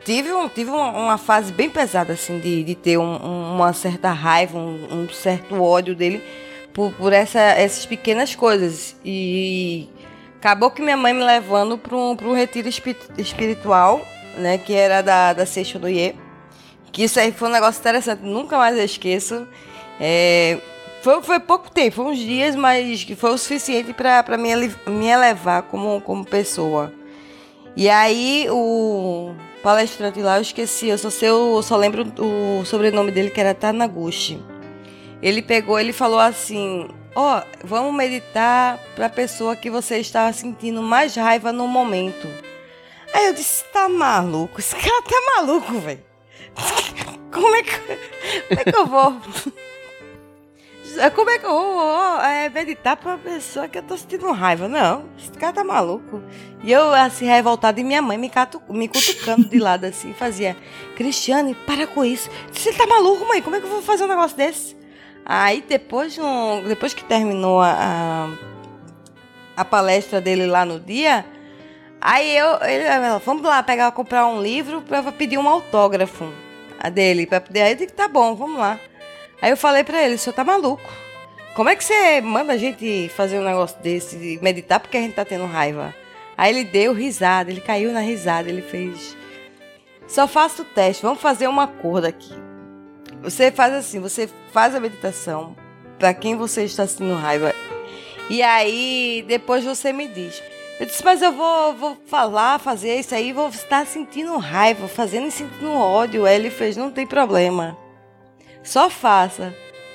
[0.05, 4.59] tive, um, tive uma, fase bem pesada, assim, de, de ter um- uma certa raiva,
[4.59, 6.23] um, um certo ódio dele
[6.73, 8.97] por, por essa, essas pequenas coisas.
[9.05, 9.89] E
[10.43, 14.05] acabou que minha mãe me levando para um, um retiro espi- espiritual,
[14.37, 16.17] né, que era da, da Seixo do Iê.
[16.91, 19.47] Que isso aí foi um negócio interessante, nunca mais eu esqueço.
[20.01, 20.59] É,
[21.01, 24.51] foi, foi pouco tempo, foi uns dias, mas foi o suficiente para me,
[24.89, 26.93] me elevar como, como pessoa.
[27.77, 33.13] E aí o palestrante lá, eu esqueci, eu só, sei, eu só lembro o sobrenome
[33.13, 34.43] dele que era Tanaguchi.
[35.23, 40.83] Ele pegou, ele falou assim: "Ó, vamos meditar para a pessoa que você está sentindo
[40.83, 42.29] mais raiva no momento".
[43.15, 44.61] Aí eu disse: "Tá maluco?
[44.61, 46.05] Esse cara tá maluco, velho.
[47.31, 47.75] Como é que
[48.49, 49.17] como é que eu vou
[51.15, 54.69] como é que eu vou é, meditar pra pessoa que eu tô sentindo raiva?
[54.69, 56.23] Não, esse cara tá maluco.
[56.63, 60.57] E eu, assim, revoltada, e minha mãe me, catu, me cutucando de lado, assim, fazia:
[60.95, 62.29] Cristiane, para com isso.
[62.53, 63.41] Você tá maluco, mãe?
[63.41, 64.77] Como é que eu vou fazer um negócio desse?
[65.25, 68.29] Aí, depois, de um- depois que terminou a,
[69.57, 71.25] a, palestra dele lá no dia,
[72.01, 76.29] aí eu, ele, ela, vamos lá pegar, comprar um livro pra pedir um autógrafo
[76.79, 77.27] a dele.
[77.27, 78.79] Pra poder, aí eu digo: tá bom, vamos lá.
[79.41, 80.91] Aí eu falei pra ele, o senhor tá maluco.
[81.55, 85.01] Como é que você manda a gente fazer um negócio desse, de meditar porque a
[85.01, 85.95] gente tá tendo raiva?
[86.37, 89.17] Aí ele deu risada, ele caiu na risada, ele fez.
[90.09, 92.33] Só faça o teste, vamos fazer um acordo aqui.
[93.23, 95.57] Você faz assim, você faz a meditação
[95.99, 97.55] pra quem você está sentindo raiva.
[98.29, 100.43] E aí, depois você me diz.
[100.81, 105.29] Eu disse, mas eu vou, vou falar, fazer isso aí, vou estar sentindo raiva, fazendo
[105.29, 106.27] e sentindo ódio.
[106.27, 107.79] Aí ele fez, não tem problema.
[108.65, 109.55] Só faça.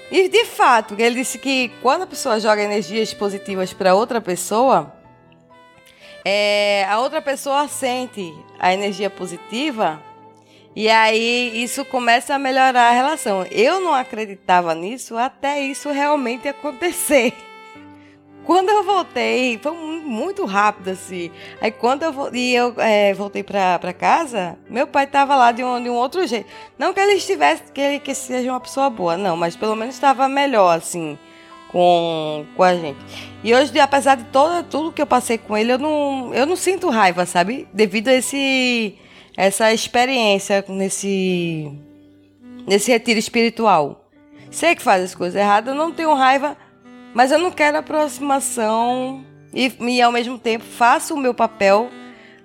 [0.09, 4.93] E de fato, ele disse que quando a pessoa joga energias positivas para outra pessoa,
[6.23, 10.01] é, a outra pessoa sente a energia positiva
[10.79, 13.43] e aí isso começa a melhorar a relação.
[13.49, 17.33] Eu não acreditava nisso até isso realmente acontecer.
[18.45, 21.31] quando eu voltei, foi muito rápido assim.
[21.59, 25.81] Aí quando eu, e eu é, voltei pra casa, meu pai tava lá de um,
[25.81, 26.45] de um outro jeito.
[26.77, 29.95] Não que ele estivesse, que ele que seja uma pessoa boa, não, mas pelo menos
[29.95, 31.17] estava melhor, assim,
[31.71, 32.99] com, com a gente.
[33.43, 36.55] E hoje, apesar de todo, tudo que eu passei com ele, eu não, eu não
[36.55, 37.67] sinto raiva, sabe?
[37.73, 38.95] Devido a esse,
[39.37, 41.71] essa experiência nesse,
[42.67, 44.09] nesse retiro espiritual.
[44.51, 46.57] Sei que faz as coisas erradas, eu não tenho raiva
[47.17, 51.89] mas eu não quero aproximação e, e ao mesmo tempo faço o meu papel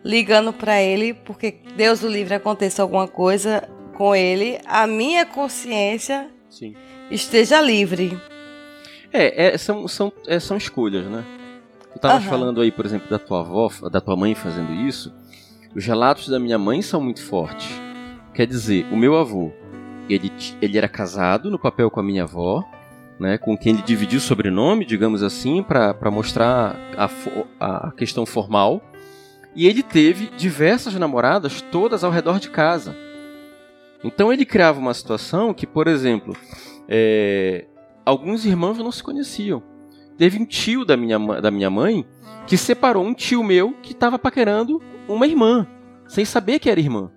[0.02, 6.26] ligando para ele, porque Deus o livre aconteça alguma coisa com ele, a minha consciência
[6.48, 6.74] Sim.
[7.10, 8.18] esteja livre.
[9.12, 11.22] É, é são, são, é, são escolhas, né?
[11.92, 12.30] Tu tava Aham.
[12.30, 15.12] falando aí, por exemplo, da tua avó, da tua mãe fazendo isso.
[15.74, 17.80] Os relatos da minha mãe são muito fortes.
[18.34, 19.50] Quer dizer, o meu avô,
[20.08, 20.30] ele,
[20.60, 22.62] ele era casado no papel com a minha avó,
[23.18, 28.82] né, com quem ele dividiu o sobrenome, digamos assim, para mostrar a, a questão formal.
[29.54, 32.96] E ele teve diversas namoradas, todas ao redor de casa.
[34.04, 36.34] Então ele criava uma situação que, por exemplo,
[36.88, 37.66] é,
[38.04, 39.62] alguns irmãos não se conheciam.
[40.18, 42.04] Teve um tio da minha, da minha mãe
[42.46, 45.66] que separou um tio meu que estava paquerando uma irmã,
[46.06, 47.10] sem saber que era irmã.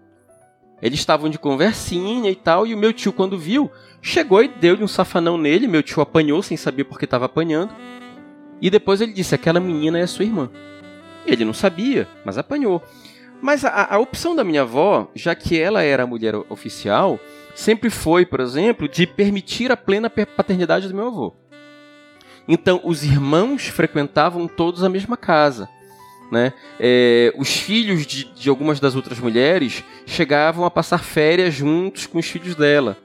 [0.81, 3.71] Eles estavam de conversinha e tal, e o meu tio, quando viu,
[4.01, 5.67] chegou e deu-lhe um safanão nele.
[5.67, 7.73] Meu tio apanhou sem saber porque estava apanhando.
[8.61, 10.49] E depois ele disse: aquela menina é sua irmã.
[11.25, 12.83] Ele não sabia, mas apanhou.
[13.41, 17.19] Mas a, a opção da minha avó, já que ela era a mulher oficial,
[17.53, 21.33] sempre foi, por exemplo, de permitir a plena paternidade do meu avô.
[22.47, 25.67] Então, os irmãos frequentavam todos a mesma casa.
[26.31, 26.53] Né?
[26.79, 32.17] É, os filhos de, de algumas das outras mulheres chegavam a passar férias juntos com
[32.17, 32.97] os filhos dela.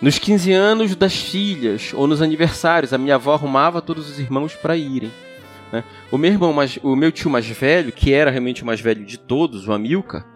[0.00, 4.54] Nos 15 anos das filhas ou nos aniversários, a minha avó arrumava todos os irmãos
[4.54, 5.10] para irem.
[5.72, 5.84] né?
[6.10, 9.04] O meu irmão, mais, o meu tio mais velho, que era realmente o mais velho
[9.04, 10.26] de todos, o Amilcar,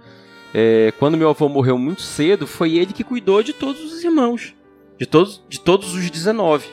[0.54, 4.54] é, quando meu avô morreu muito cedo, foi ele que cuidou de todos os irmãos,
[4.98, 6.66] de todos, de todos os 19.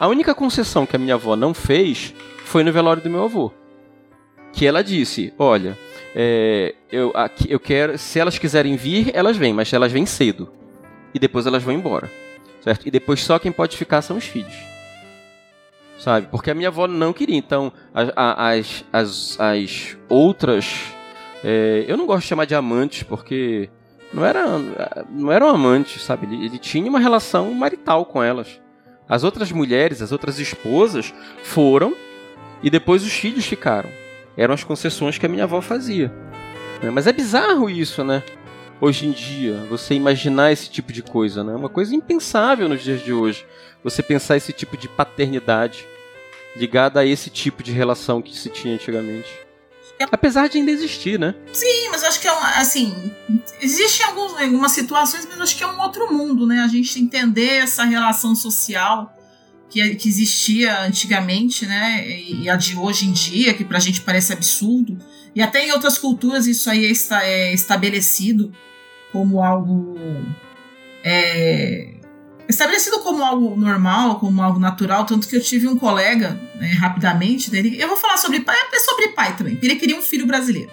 [0.00, 2.12] A única concessão que a minha avó não fez
[2.44, 3.52] foi no velório do meu avô.
[4.54, 5.76] Que ela disse: Olha,
[6.14, 7.98] é, eu, aqui- eu quero.
[7.98, 10.52] Se elas quiserem vir, elas vêm, mas elas vêm cedo.
[11.12, 12.10] E depois elas vão embora.
[12.60, 12.86] Certo?
[12.86, 14.54] E depois só quem pode ficar são os filhos.
[15.98, 16.28] Sabe?
[16.30, 17.36] Porque a minha avó não queria.
[17.36, 20.80] Então, as, as, as outras.
[21.42, 23.68] é, eu não gosto de chamar de amantes, porque
[24.12, 24.44] não era,
[25.10, 26.26] não eram amantes, sabe?
[26.26, 28.60] Ele, ele tinha uma relação marital com elas.
[29.08, 31.12] As outras mulheres, as outras esposas
[31.42, 31.94] foram
[32.62, 33.90] e depois os filhos ficaram.
[34.36, 36.12] Eram as concessões que a minha avó fazia.
[36.82, 36.90] né?
[36.90, 38.22] Mas é bizarro isso, né?
[38.80, 41.54] Hoje em dia, você imaginar esse tipo de coisa, né?
[41.54, 43.46] Uma coisa impensável nos dias de hoje.
[43.82, 45.86] Você pensar esse tipo de paternidade
[46.56, 49.28] ligada a esse tipo de relação que se tinha antigamente.
[50.10, 51.34] Apesar de ainda existir, né?
[51.52, 53.12] Sim, mas acho que é um, assim,
[53.60, 56.60] existem algumas situações, mas acho que é um outro mundo, né?
[56.60, 59.16] A gente entender essa relação social
[59.70, 62.06] que, que existia antigamente, né?
[62.08, 64.96] E, a de hoje em dia, que pra gente parece absurdo.
[65.34, 68.52] E até em outras culturas isso aí é, esta- é estabelecido
[69.12, 69.96] como algo.
[71.02, 71.94] é,
[72.48, 77.50] estabelecido como algo normal, como algo natural, tanto que eu tive um colega, né, rapidamente,
[77.50, 80.26] dele, eu vou falar sobre pai, é sobre pai também, porque ele queria um filho
[80.26, 80.70] brasileiro.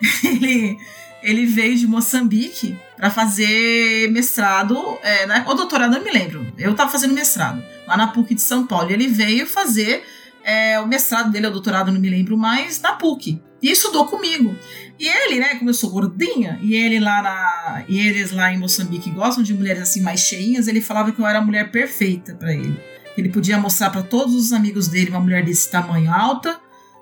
[0.24, 0.78] ele,
[1.22, 6.46] ele veio de Moçambique para fazer mestrado, é, né, ou doutorado, não me lembro.
[6.58, 8.90] Eu estava fazendo mestrado lá na PUC de São Paulo.
[8.90, 10.04] E ele veio fazer
[10.44, 13.40] é, o mestrado dele, ou doutorado, não me lembro mais, na PUC.
[13.62, 14.56] E estudou comigo.
[14.98, 17.84] E ele, né, como eu sou gordinha, e ele lá na.
[17.88, 21.26] E eles lá em Moçambique gostam de mulheres assim mais cheinhas, ele falava que eu
[21.26, 22.78] era a mulher perfeita para ele.
[23.16, 26.58] Ele podia mostrar para todos os amigos dele uma mulher desse tamanho alta,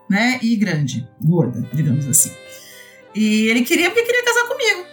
[0.09, 2.33] né, e grande, gorda, digamos assim.
[3.15, 4.90] E ele queria porque queria casar comigo.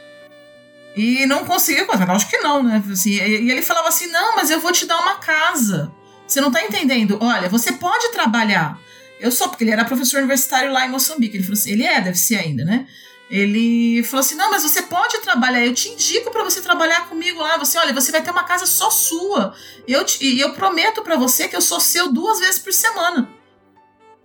[0.98, 2.84] E não conseguia casar, acho que não, né?
[2.92, 5.92] Assim, e ele falava assim: não, mas eu vou te dar uma casa.
[6.28, 7.18] Você não tá entendendo?
[7.22, 8.80] Olha, você pode trabalhar.
[9.20, 11.38] Eu sou, porque ele era professor universitário lá em Moçambique.
[11.38, 12.88] Ele falou assim: ele é, deve ser ainda, né?
[13.30, 15.66] Ele falou assim: não, mas você pode trabalhar.
[15.66, 17.58] Eu te indico para você trabalhar comigo lá.
[17.58, 19.54] Você, olha, você vai ter uma casa só sua.
[19.88, 23.30] Eu te- E eu prometo para você que eu sou seu duas vezes por semana.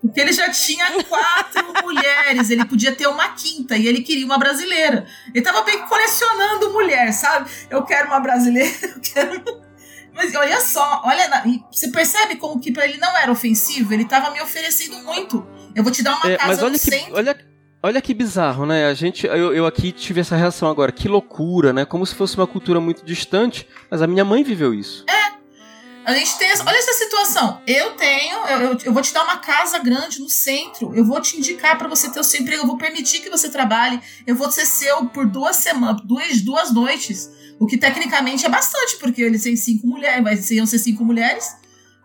[0.03, 4.37] Porque ele já tinha quatro mulheres, ele podia ter uma quinta e ele queria uma
[4.37, 5.07] brasileira.
[5.33, 7.49] Ele tava bem colecionando mulher, sabe?
[7.71, 9.63] Eu quero uma brasileira, eu quero.
[10.15, 13.95] Mas olha só, olha, na- você percebe como que pra ele não era ofensivo?
[13.95, 15.47] Ele tava me oferecendo muito.
[15.75, 17.15] Eu vou te dar uma É, casa mas olha no que, centro.
[17.17, 17.39] olha,
[17.83, 18.89] olha que bizarro, né?
[18.89, 20.93] A gente, eu, eu aqui tive essa reação agora.
[20.93, 21.85] Que loucura, né?
[21.87, 23.67] Como se fosse uma cultura muito distante.
[23.91, 25.07] Mas a minha mãe viveu isso.
[26.05, 27.61] A gente tem essa, olha essa situação.
[27.67, 30.93] Eu tenho, eu, eu, eu vou te dar uma casa grande no centro.
[30.95, 32.63] Eu vou te indicar para você ter o seu emprego.
[32.63, 34.01] Eu vou permitir que você trabalhe.
[34.27, 37.31] Eu vou ser seu por duas semanas, duas, duas noites.
[37.59, 41.57] O que tecnicamente é bastante, porque eles têm cinco mulheres, mas iam ser cinco mulheres,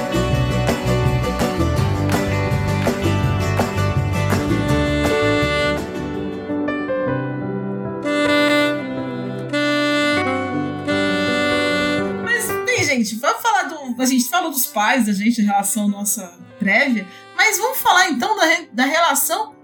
[14.02, 18.36] A gente falou dos pais da gente, a relação nossa prévia, mas vamos falar então
[18.36, 19.54] da, da relação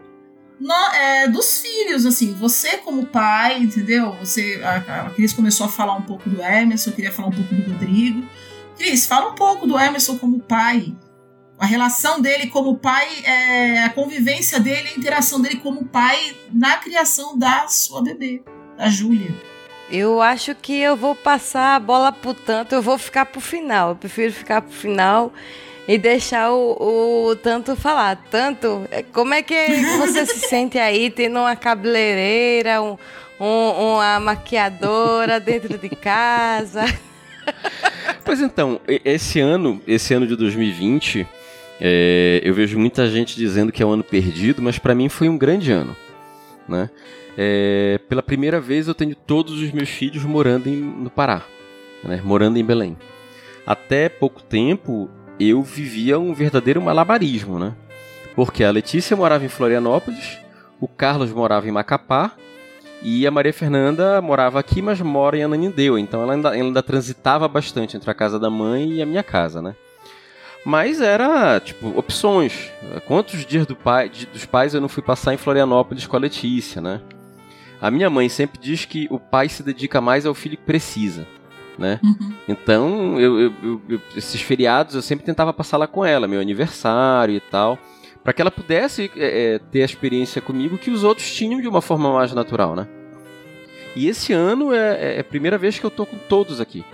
[0.60, 2.32] no- é, dos filhos, assim.
[2.34, 4.12] Você, como pai, entendeu?
[4.20, 7.32] Você, a, a Cris começou a falar um pouco do Emerson, eu queria falar um
[7.32, 8.26] pouco do Rodrigo.
[8.76, 10.94] Cris, fala um pouco do Emerson como pai.
[11.58, 16.76] A relação dele como pai, é, a convivência dele, a interação dele como pai na
[16.76, 18.42] criação da sua bebê,
[18.76, 19.34] da Júlia.
[19.90, 23.90] Eu acho que eu vou passar a bola pro tanto, eu vou ficar pro final.
[23.90, 25.32] Eu prefiro ficar pro final
[25.86, 28.16] e deixar o, o tanto falar.
[28.30, 29.54] Tanto, é, como é que
[29.98, 32.96] você se sente aí tendo uma cabeleireira, um,
[33.40, 36.84] um- uma maquiadora dentro de casa?
[38.24, 41.24] Pois então, esse ano, esse ano de 2020,
[41.80, 45.28] é, eu vejo muita gente dizendo que é um ano perdido, mas pra mim foi
[45.28, 45.96] um grande ano,
[46.68, 46.90] né?
[47.36, 51.42] É, pela primeira vez eu tenho todos os meus filhos morando em- no Pará,
[52.02, 52.20] né?
[52.24, 52.96] morando em Belém.
[53.66, 57.74] Até pouco tempo eu vivia um verdadeiro malabarismo, né?
[58.34, 60.38] Porque a Letícia morava em Florianópolis,
[60.80, 62.32] o Carlos morava em Macapá
[63.02, 66.00] e a Maria Fernanda morava aqui, mas mora em Ananindeua.
[66.00, 69.60] Então ela ainda, ainda transitava bastante entre a casa da mãe e a minha casa,
[69.60, 69.74] né?
[70.64, 72.70] Mas era, tipo, opções.
[73.06, 76.80] Quantos dias do pai, dos pais eu não fui passar em Florianópolis com a Letícia,
[76.80, 77.00] né?
[77.80, 81.26] A minha mãe sempre diz que o pai se dedica mais ao filho que precisa,
[81.78, 82.00] né?
[82.48, 87.34] Então, eu, eu- eu- esses feriados eu sempre tentava passar lá com ela, meu aniversário
[87.34, 87.78] e tal,
[88.24, 91.68] para que ela pudesse é, é, ter a experiência comigo que os outros tinham de
[91.68, 92.88] uma forma mais natural, né?
[93.94, 96.84] E esse ano é, é a primeira vez que eu tô com todos aqui.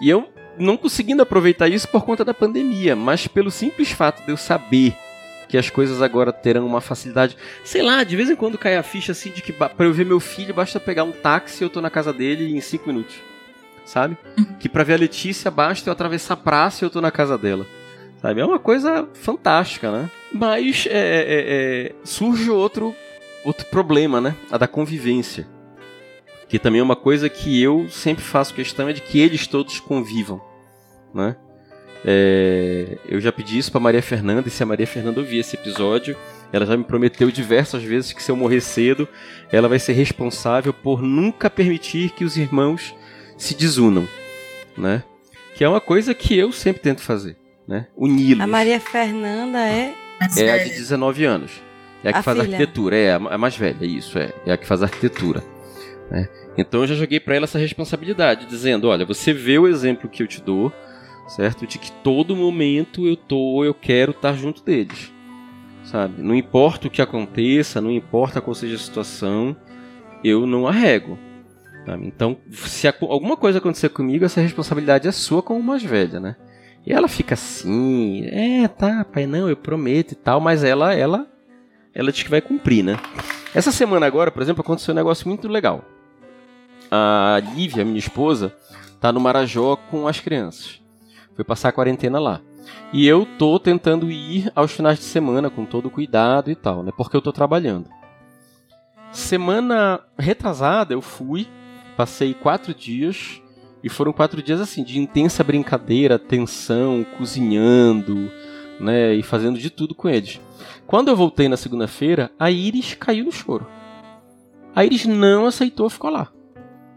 [0.00, 4.30] E eu não conseguindo aproveitar isso por conta da pandemia, mas pelo simples fato de
[4.32, 4.94] eu saber
[5.48, 7.36] que as coisas agora terão uma facilidade.
[7.64, 10.04] Sei lá, de vez em quando cai a ficha assim de que pra eu ver
[10.04, 13.16] meu filho basta pegar um táxi e eu tô na casa dele em cinco minutos.
[13.84, 14.18] Sabe?
[14.60, 17.38] Que pra ver a Letícia basta eu atravessar a praça e eu tô na casa
[17.38, 17.66] dela.
[18.20, 18.40] Sabe?
[18.40, 20.10] É uma coisa fantástica, né?
[20.32, 22.94] Mas é, é, é, surge outro,
[23.44, 24.36] outro problema, né?
[24.50, 25.46] A da convivência.
[26.48, 29.80] Que também é uma coisa que eu sempre faço questão é de que eles todos
[29.80, 30.42] convivam,
[31.14, 31.36] né?
[32.04, 35.56] É, eu já pedi isso pra Maria Fernanda e se a Maria Fernanda ouvir esse
[35.56, 36.16] episódio,
[36.52, 39.08] ela já me prometeu diversas vezes que se eu morrer cedo,
[39.50, 42.94] ela vai ser responsável por nunca permitir que os irmãos
[43.36, 44.06] se desunam,
[44.76, 45.02] né?
[45.54, 47.36] Que é uma coisa que eu sempre tento fazer,
[47.66, 47.86] né?
[47.96, 48.40] Uni-los.
[48.42, 49.92] A Maria Fernanda é.
[50.20, 50.64] É a de velha.
[50.64, 51.50] 19 anos.
[52.04, 52.52] É a que A faz filha.
[52.54, 54.32] arquitetura, é a mais velha, isso, é.
[54.46, 55.42] É a que faz arquitetura.
[56.10, 56.28] né?
[56.56, 60.22] Então eu já joguei pra ela essa responsabilidade, dizendo: olha, você vê o exemplo que
[60.22, 60.72] eu te dou,
[61.28, 61.66] certo?
[61.66, 65.12] De que todo momento eu tô, eu quero estar junto deles,
[65.84, 66.22] sabe?
[66.22, 69.56] Não importa o que aconteça, não importa qual seja a situação,
[70.24, 71.18] eu não arrego.
[71.86, 72.06] Sabe?
[72.06, 76.36] Então, se alguma coisa acontecer comigo, essa responsabilidade é sua como mais velha, né?
[76.86, 81.26] E ela fica assim, é, tá, pai, não, eu prometo e tal, mas ela, ela,
[81.94, 82.98] ela diz que vai cumprir, né?
[83.54, 85.84] Essa semana agora, por exemplo, aconteceu um negócio muito legal.
[86.90, 88.54] A Lívia, minha esposa,
[89.00, 90.80] tá no Marajó com as crianças.
[91.38, 92.40] Foi passar a quarentena lá.
[92.92, 96.90] E eu tô tentando ir aos finais de semana com todo cuidado e tal, né?
[96.96, 97.88] Porque eu tô trabalhando.
[99.12, 101.46] Semana retrasada eu fui,
[101.96, 103.40] passei quatro dias
[103.84, 108.28] e foram quatro dias assim de intensa brincadeira, tensão, cozinhando,
[108.80, 109.14] né?
[109.14, 110.40] E fazendo de tudo com eles.
[110.88, 113.64] Quando eu voltei na segunda-feira, a Iris caiu no choro.
[114.74, 116.32] A Iris não aceitou ficar lá.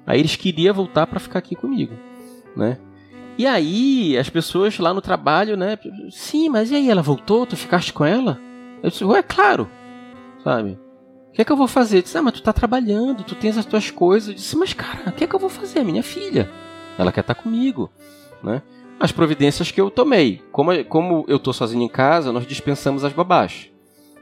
[0.04, 1.94] A Iris queria voltar para ficar aqui comigo,
[2.58, 2.80] né?
[3.38, 5.78] E aí, as pessoas lá no trabalho, né?
[6.10, 7.46] Sim, mas e aí, ela voltou?
[7.46, 8.40] Tu ficaste com ela?
[8.84, 9.70] Eu disse, ué, claro,
[10.44, 10.78] sabe?
[11.30, 12.00] O que é que eu vou fazer?
[12.00, 14.30] Eu disse, ah, mas tu tá trabalhando, tu tens as tuas coisas.
[14.30, 15.84] Eu disse, mas cara, o que é que eu vou fazer?
[15.84, 16.50] Minha filha,
[16.98, 17.90] ela quer estar tá comigo,
[18.44, 18.62] né?
[19.00, 20.42] As providências que eu tomei.
[20.52, 23.70] Como, como eu tô sozinho em casa, nós dispensamos as babás,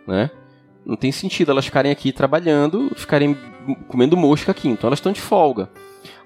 [0.07, 0.29] né?
[0.85, 3.35] Não tem sentido elas ficarem aqui trabalhando, ficarem
[3.87, 5.69] comendo mosca aqui, então elas estão de folga.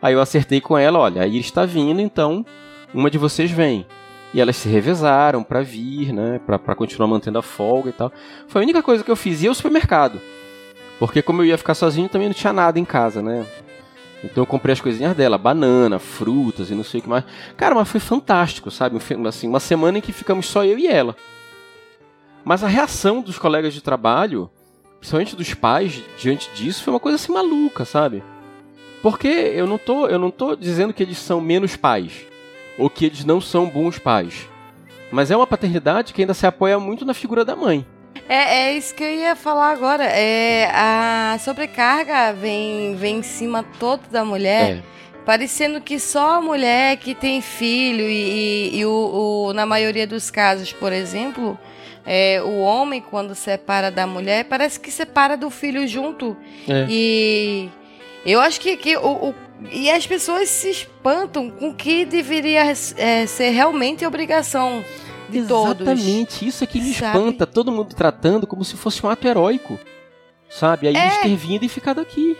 [0.02, 2.46] Aí eu acertei com ela, olha, a Iris está vindo, então
[2.94, 3.86] uma de vocês vem.
[4.34, 8.12] E elas se revezaram para vir, né, para continuar mantendo a folga e tal.
[8.48, 9.44] Foi a única coisa que eu fiz.
[9.44, 10.20] E o supermercado.
[10.98, 13.46] Porque como eu ia ficar sozinho, também não tinha nada em casa, né?
[14.24, 17.26] Então eu comprei as coisinhas dela, banana, frutas e não sei o que mais.
[17.58, 18.98] Cara, mas foi fantástico, sabe?
[19.28, 21.16] Assim, uma semana em que ficamos só eu e ela.
[22.44, 24.50] Mas a reação dos colegas de trabalho,
[25.00, 28.24] principalmente dos pais, diante disso, foi uma coisa assim maluca, sabe?
[29.02, 32.33] Porque eu não tô, eu não tô dizendo que eles são menos pais
[32.78, 34.47] ou que eles não são bons pais.
[35.11, 37.86] Mas é uma paternidade que ainda se apoia muito na figura da mãe.
[38.28, 40.05] É, é isso que eu ia falar agora.
[40.05, 44.78] É, a sobrecarga vem, vem em cima toda da mulher.
[44.78, 44.84] É.
[45.26, 48.91] Parecendo que só a mulher que tem filho e, e, e o,
[49.49, 51.57] o, na maioria dos casos, por exemplo,
[52.05, 56.36] é, o homem, quando separa da mulher, parece que separa do filho junto.
[56.67, 56.86] É.
[56.89, 57.69] E
[58.26, 59.36] eu acho que, que o, o,
[59.71, 62.63] E as pessoas se espantam com o que deveria
[62.97, 64.84] é, ser realmente obrigação
[65.30, 65.78] de Exatamente.
[65.78, 65.88] todos.
[65.88, 67.45] Exatamente, isso é que me espanta.
[67.45, 69.80] Todo mundo tratando como se fosse um ato heróico.
[70.49, 70.88] Sabe?
[70.88, 71.05] Aí é.
[71.05, 72.38] eles ter vindo e ficado aqui.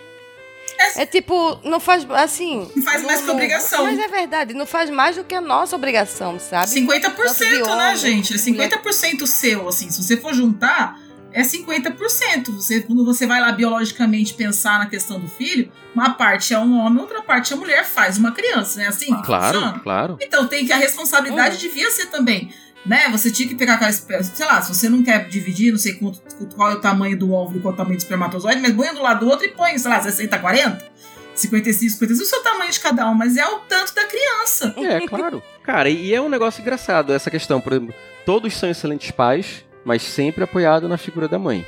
[0.95, 2.69] É tipo, não faz assim.
[2.75, 3.84] Não faz mais que obrigação.
[3.86, 6.67] Mas é verdade, não faz mais do que a nossa obrigação, sabe?
[6.67, 8.34] 50%, né, gente?
[8.34, 9.89] É 50% seu, assim.
[9.89, 10.99] Se você for juntar,
[11.34, 12.51] é 50%.
[12.51, 16.79] Você, quando você vai lá biologicamente pensar na questão do filho, uma parte é um
[16.79, 18.88] homem, outra parte é mulher, faz uma criança, né?
[18.88, 19.07] Assim?
[19.23, 19.79] Claro, funciona?
[19.79, 20.17] claro.
[20.21, 21.59] Então tem que a responsabilidade hum.
[21.59, 22.49] devia ser também
[22.86, 23.07] né?
[23.11, 23.91] Você tinha que pegar aquela.
[23.91, 26.11] Sei lá, se você não quer dividir, não sei qual,
[26.55, 28.89] qual é o tamanho do óvulo e qual é o tamanho do espermatozoide, mas põe
[28.89, 30.93] um do lado do outro e põe, sei lá, 60, 40.
[31.36, 34.73] 55, 55, o seu tamanho de cada um, mas é o tanto da criança.
[34.77, 35.41] É, claro.
[35.63, 40.01] Cara, e é um negócio engraçado essa questão, por exemplo, todos são excelentes pais, mas
[40.01, 41.65] sempre apoiado na figura da mãe,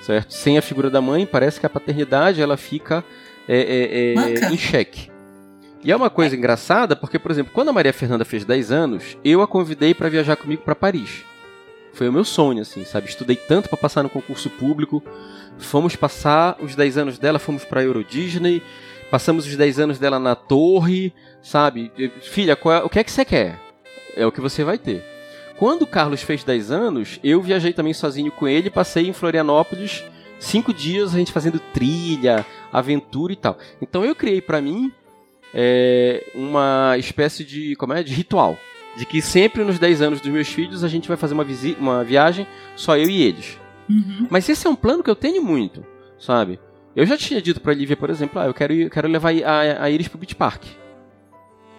[0.00, 0.32] certo?
[0.32, 3.04] Sem a figura da mãe, parece que a paternidade ela fica
[3.48, 5.10] é, é, é, em xeque.
[5.82, 9.16] E é uma coisa engraçada porque, por exemplo, quando a Maria Fernanda fez 10 anos,
[9.24, 11.24] eu a convidei para viajar comigo para Paris.
[11.92, 13.08] Foi o meu sonho, assim, sabe?
[13.08, 15.02] Estudei tanto para passar no concurso público.
[15.58, 18.62] Fomos passar os 10 anos dela, fomos para Euro Disney,
[19.10, 21.90] passamos os 10 anos dela na torre, sabe?
[22.22, 23.58] Filha, é, o que é que você quer?
[24.16, 25.04] É o que você vai ter.
[25.58, 30.04] Quando o Carlos fez 10 anos, eu viajei também sozinho com ele, passei em Florianópolis
[30.38, 33.58] cinco dias a gente fazendo trilha, aventura e tal.
[33.82, 34.92] Então eu criei para mim
[35.52, 38.56] é, uma espécie de, como é, de ritual.
[38.96, 41.46] De que sempre nos 10 anos dos meus filhos a gente vai fazer uma,
[41.78, 43.58] uma viagem só eu e eles.
[43.88, 44.26] Uhum.
[44.30, 45.84] Mas esse é um plano que eu tenho muito,
[46.18, 46.58] sabe?
[46.96, 49.84] Eu já tinha dito pra Lívia, por exemplo, ah, eu quero, ir, quero levar a,
[49.84, 50.64] a Iris pro Beach Park.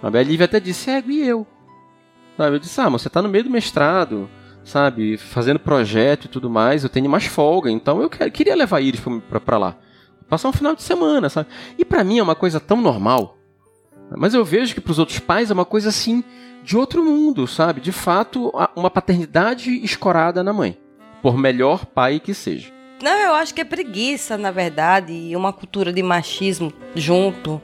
[0.01, 1.45] A Lívia até disse, é, e eu?
[2.39, 2.55] Sabe?
[2.55, 4.29] Eu disse, ah, mas você tá no meio do mestrado,
[4.63, 5.17] sabe?
[5.17, 8.79] Fazendo projeto e tudo mais, eu tenho mais folga, então eu queria levar
[9.29, 9.75] pra, pra lá.
[10.29, 11.49] Passar um final de semana, sabe?
[11.77, 13.35] E para mim é uma coisa tão normal
[14.17, 16.23] mas eu vejo que para os outros pais é uma coisa assim
[16.63, 17.81] de outro mundo, sabe?
[17.81, 20.77] De fato, uma paternidade escorada na mãe,
[21.21, 22.71] por melhor pai que seja.
[23.01, 27.61] Não, eu acho que é preguiça, na verdade, e uma cultura de machismo junto,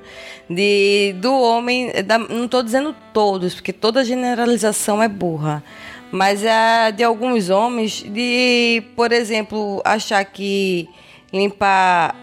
[0.50, 5.62] de do homem, da, não estou dizendo todos, porque toda generalização é burra,
[6.10, 10.88] mas é de alguns homens de, por exemplo, achar que
[11.34, 12.16] limpar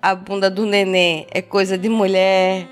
[0.00, 2.66] a bunda do neném é coisa de mulher,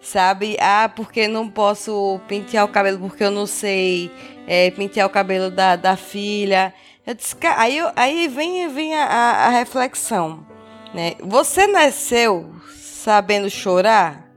[0.00, 0.56] sabe?
[0.60, 4.10] Ah, porque não posso pentear o cabelo porque eu não sei
[4.48, 6.74] é, pentear o cabelo da, da filha.
[7.14, 10.46] Disse, aí, aí vem, vem a, a, reflexão,
[10.92, 11.14] né?
[11.20, 14.28] Você nasceu sabendo chorar?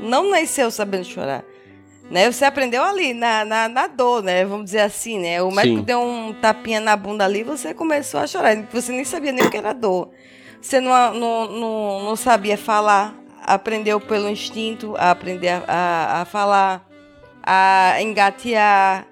[0.00, 1.44] Não nasceu sabendo chorar.
[2.10, 2.30] Né?
[2.30, 4.44] Você aprendeu ali, na, na, na dor, né?
[4.44, 5.42] Vamos dizer assim, né?
[5.42, 5.84] O médico Sim.
[5.84, 8.56] deu um tapinha na bunda ali você começou a chorar.
[8.72, 10.10] Você nem sabia nem o que era dor.
[10.60, 16.24] Você não, não, não, não sabia falar, aprendeu pelo instinto a aprender a, a, a
[16.24, 16.88] falar,
[17.42, 19.06] a engatear,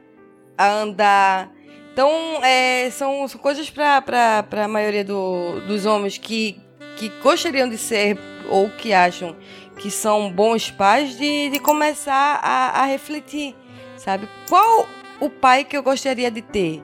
[0.56, 1.51] a andar.
[1.92, 6.58] Então, é, são, são coisas para a maioria do, dos homens que,
[6.96, 8.18] que gostariam de ser
[8.48, 9.36] ou que acham
[9.76, 13.54] que são bons pais de, de começar a, a refletir,
[13.96, 14.26] sabe?
[14.48, 14.88] Qual
[15.20, 16.82] o pai que eu gostaria de ter?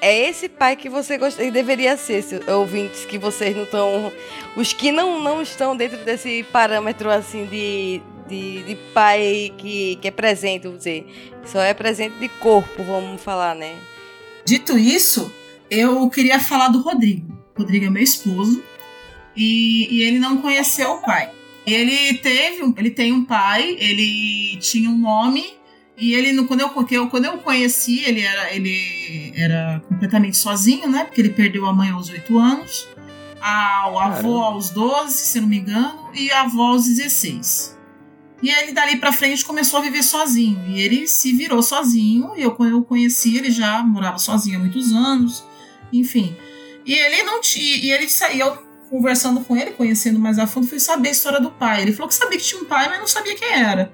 [0.00, 4.10] É esse pai que você gostaria, deveria ser, ouvintes, que vocês não estão.
[4.56, 10.08] Os que não, não estão dentro desse parâmetro assim de, de, de pai que, que
[10.08, 11.06] é presente, vamos dizer.
[11.44, 13.76] Só é presente de corpo, vamos falar, né?
[14.50, 15.32] Dito isso,
[15.70, 17.32] eu queria falar do Rodrigo.
[17.56, 18.60] O Rodrigo é meu esposo
[19.36, 21.30] e, e ele não conheceu o pai.
[21.64, 25.54] Ele teve, ele tem um pai, ele tinha um nome
[25.96, 31.04] e ele quando eu, quando eu conheci, ele era ele era completamente sozinho, né?
[31.04, 32.88] Porque ele perdeu a mãe aos 8 anos,
[33.40, 34.46] a, o avô Caramba.
[34.46, 37.78] aos 12, se não me engano, e a avó aos 16.
[38.42, 40.64] E ele dali para frente começou a viver sozinho.
[40.68, 42.32] E ele se virou sozinho.
[42.36, 45.44] E eu, eu conheci, ele já morava sozinho há muitos anos.
[45.92, 46.36] Enfim.
[46.86, 47.76] E ele não tinha.
[47.76, 48.56] E ele saiu
[48.88, 51.82] conversando com ele, conhecendo mais a fundo, fui saber a história do pai.
[51.82, 53.92] Ele falou que sabia que tinha um pai, mas não sabia quem era.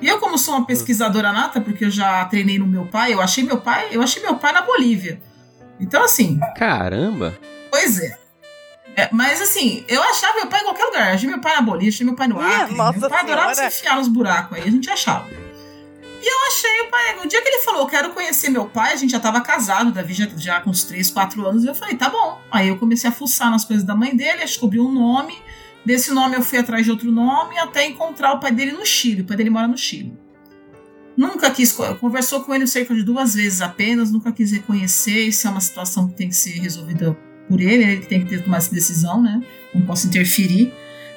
[0.00, 3.20] E eu, como sou uma pesquisadora nata, porque eu já treinei no meu pai, eu
[3.20, 5.20] achei meu pai, eu achei meu pai na Bolívia.
[5.80, 6.38] Então, assim.
[6.56, 7.36] Caramba!
[7.70, 8.16] Pois é.
[8.98, 11.14] É mas assim, eu achava meu pai em qualquer lugar.
[11.14, 12.74] Achei meu pai na Bolívia, achei meu pai no Acre.
[12.74, 15.28] meu pai adorava se enfiar nos buracos aí, a gente achava.
[16.20, 17.24] E eu achei o pai.
[17.24, 20.12] O dia que ele falou, quero conhecer meu pai, a gente já tava casado, Davi
[20.14, 22.40] já, já com uns 3, 4 anos, e eu falei, tá bom.
[22.50, 25.38] Aí eu comecei a fuçar nas coisas da mãe dele, descobri um nome.
[25.84, 29.22] Desse nome eu fui atrás de outro nome até encontrar o pai dele no Chile.
[29.22, 30.12] O pai dele mora no Chile.
[31.16, 35.28] Nunca quis, conversou com ele cerca de duas vezes apenas, nunca quis reconhecer.
[35.28, 37.16] Isso é uma situação que tem que ser resolvida
[37.48, 39.42] por ele, ele tem que ter tomar essa decisão, né?
[39.74, 40.72] Não posso interferir.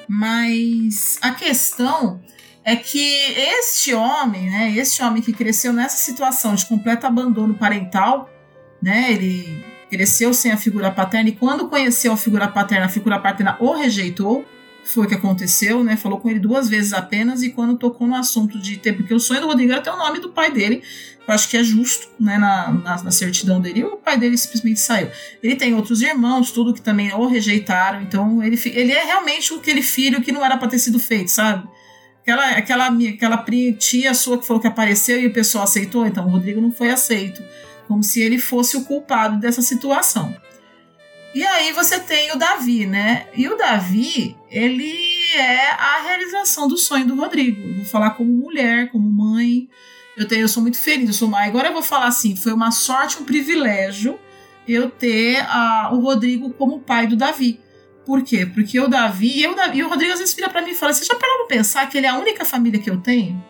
[0.08, 2.20] Mas a questão
[2.64, 3.16] é que
[3.58, 8.30] este homem, né, este homem que cresceu nessa situação de completo abandono parental,
[8.80, 13.18] né, ele cresceu sem a figura paterna e quando conheceu a figura paterna, a figura
[13.18, 14.44] paterna o rejeitou,
[14.84, 18.14] foi o que aconteceu, né, falou com ele duas vezes apenas e quando tocou no
[18.14, 20.82] assunto de ter, porque o sonho do Rodrigo era ter o nome do pai dele,
[21.26, 24.80] eu acho que é justo, né, na, na, na certidão dele, o pai dele simplesmente
[24.80, 25.08] saiu.
[25.42, 29.82] Ele tem outros irmãos, tudo que também o rejeitaram, então ele, ele é realmente aquele
[29.82, 31.68] filho que não era para ter sido feito, sabe?
[32.22, 33.44] Aquela, aquela, aquela
[33.78, 36.90] tia sua que falou que apareceu e o pessoal aceitou, então o Rodrigo não foi
[36.90, 37.42] aceito.
[37.88, 40.34] Como se ele fosse o culpado dessa situação.
[41.34, 43.26] E aí você tem o Davi, né?
[43.34, 44.94] E o Davi, ele
[45.34, 47.60] é a realização do sonho do Rodrigo.
[47.60, 49.68] Eu vou falar como mulher, como mãe.
[50.16, 51.34] Eu, tenho, eu sou muito feliz, eu sou.
[51.34, 54.18] Agora eu vou falar assim: foi uma sorte, um privilégio
[54.68, 57.58] eu ter a, o Rodrigo como pai do Davi.
[58.04, 58.44] Por quê?
[58.44, 61.04] Porque o Davi, eu, e o Rodrigo às vezes vira pra mim e fala: Você
[61.04, 63.42] já parou pra pensar que ele é a única família que eu tenho?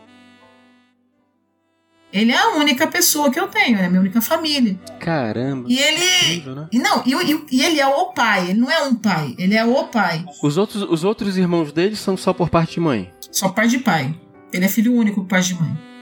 [2.13, 4.79] Ele é a única pessoa que eu tenho, é a minha única família.
[5.01, 5.67] Caramba.
[5.67, 6.05] E ele.
[6.05, 6.69] Incrível, né?
[6.75, 9.65] não, e, e, e, ele é o pai, ele não é um pai, ele é
[9.65, 10.23] o pai.
[10.43, 13.11] Os outros, os outros irmãos dele são só por parte de mãe?
[13.31, 14.15] Só parte de pai.
[14.53, 15.93] Ele é filho único por parte de mãe.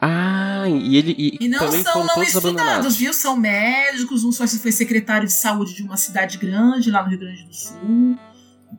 [0.00, 3.12] Ah, e ele e, e não são não estudados, viu?
[3.12, 7.18] São médicos, um só foi secretário de saúde de uma cidade grande lá no Rio
[7.18, 8.18] Grande do Sul.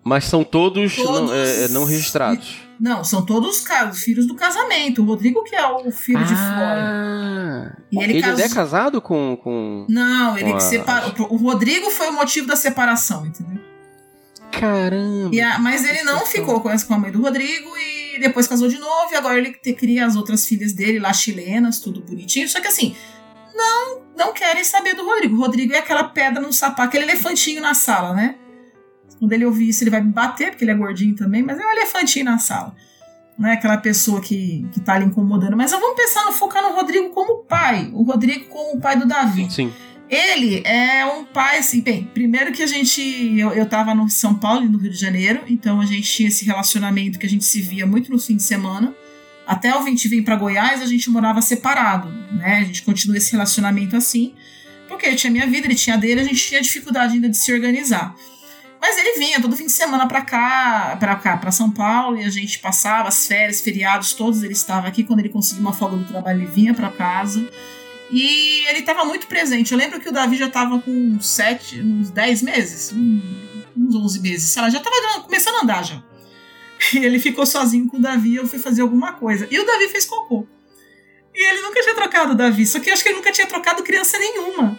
[0.04, 1.30] Mas são todos, todos...
[1.30, 2.63] Não, é, é não, registrados.
[2.80, 3.64] Não, são todos
[3.94, 5.02] filhos do casamento.
[5.02, 7.78] O Rodrigo que é o filho ah, de fora.
[7.92, 10.60] E ele, ele é casado com, com Não, ele com a...
[10.60, 11.14] separou.
[11.30, 13.62] O Rodrigo foi o motivo da separação, entendeu?
[14.52, 15.32] Caramba.
[15.44, 19.12] A, mas ele não ficou com, a mãe do Rodrigo e depois casou de novo.
[19.12, 22.48] E agora ele te, cria as outras filhas dele lá, chilenas, tudo bonitinho.
[22.48, 22.96] Só que assim,
[23.56, 25.36] não, não querem saber do Rodrigo.
[25.36, 28.36] O Rodrigo é aquela pedra no sapato, aquele elefantinho na sala, né?
[29.20, 31.66] Quando ele ouvir isso, ele vai me bater, porque ele é gordinho também, mas é
[31.66, 32.76] um elefantinho na sala.
[33.38, 35.58] Não é aquela pessoa que, que tá ali incomodando.
[35.58, 37.90] Mas vamos pensar no focar no Rodrigo como pai.
[37.94, 39.50] O Rodrigo como o pai do Davi.
[39.50, 39.72] Sim.
[40.10, 43.02] Ele é um pai, assim, bem, primeiro que a gente.
[43.38, 46.28] Eu, eu tava no São Paulo e no Rio de Janeiro, então a gente tinha
[46.28, 48.94] esse relacionamento que a gente se via muito no fim de semana.
[49.48, 52.60] Até o 20 vir para Goiás, a gente morava separado, né?
[52.60, 54.34] A gente continua esse relacionamento assim,
[54.88, 57.52] porque eu tinha minha vida, ele tinha dele, a gente tinha dificuldade ainda de se
[57.52, 58.16] organizar.
[58.84, 62.26] Mas ele vinha todo fim de semana pra cá, pra cá, pra São Paulo, e
[62.26, 65.06] a gente passava as férias, feriados, todos ele estava aqui.
[65.06, 67.48] Quando ele conseguia uma folga do trabalho, ele vinha pra casa.
[68.12, 69.72] E ele estava muito presente.
[69.72, 74.50] Eu lembro que o Davi já estava com sete, uns 10 meses, uns 11 meses,
[74.50, 76.04] sei lá, já estava começando a andar já.
[76.94, 79.48] E ele ficou sozinho com o Davi, eu fui fazer alguma coisa.
[79.50, 80.46] E o Davi fez cocô.
[81.34, 83.48] E ele nunca tinha trocado o Davi, só que eu acho que ele nunca tinha
[83.48, 84.78] trocado criança nenhuma.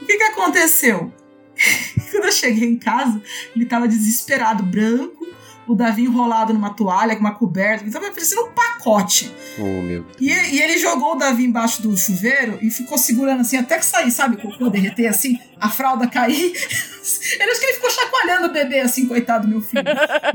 [0.00, 1.12] O que, que aconteceu?
[2.14, 3.20] Quando eu cheguei em casa,
[3.56, 5.26] ele tava desesperado, branco,
[5.66, 9.34] o Davi enrolado numa toalha, com uma coberta, ele tava parecendo um pacote.
[9.58, 13.56] Oh, meu E, e ele jogou o Davi embaixo do chuveiro e ficou segurando assim
[13.56, 14.36] até que sair, sabe?
[14.36, 16.52] O cocô derreter assim, a fralda cair.
[17.04, 19.84] Ele acho que ele ficou chacoalhando o bebê assim, coitado do meu filho.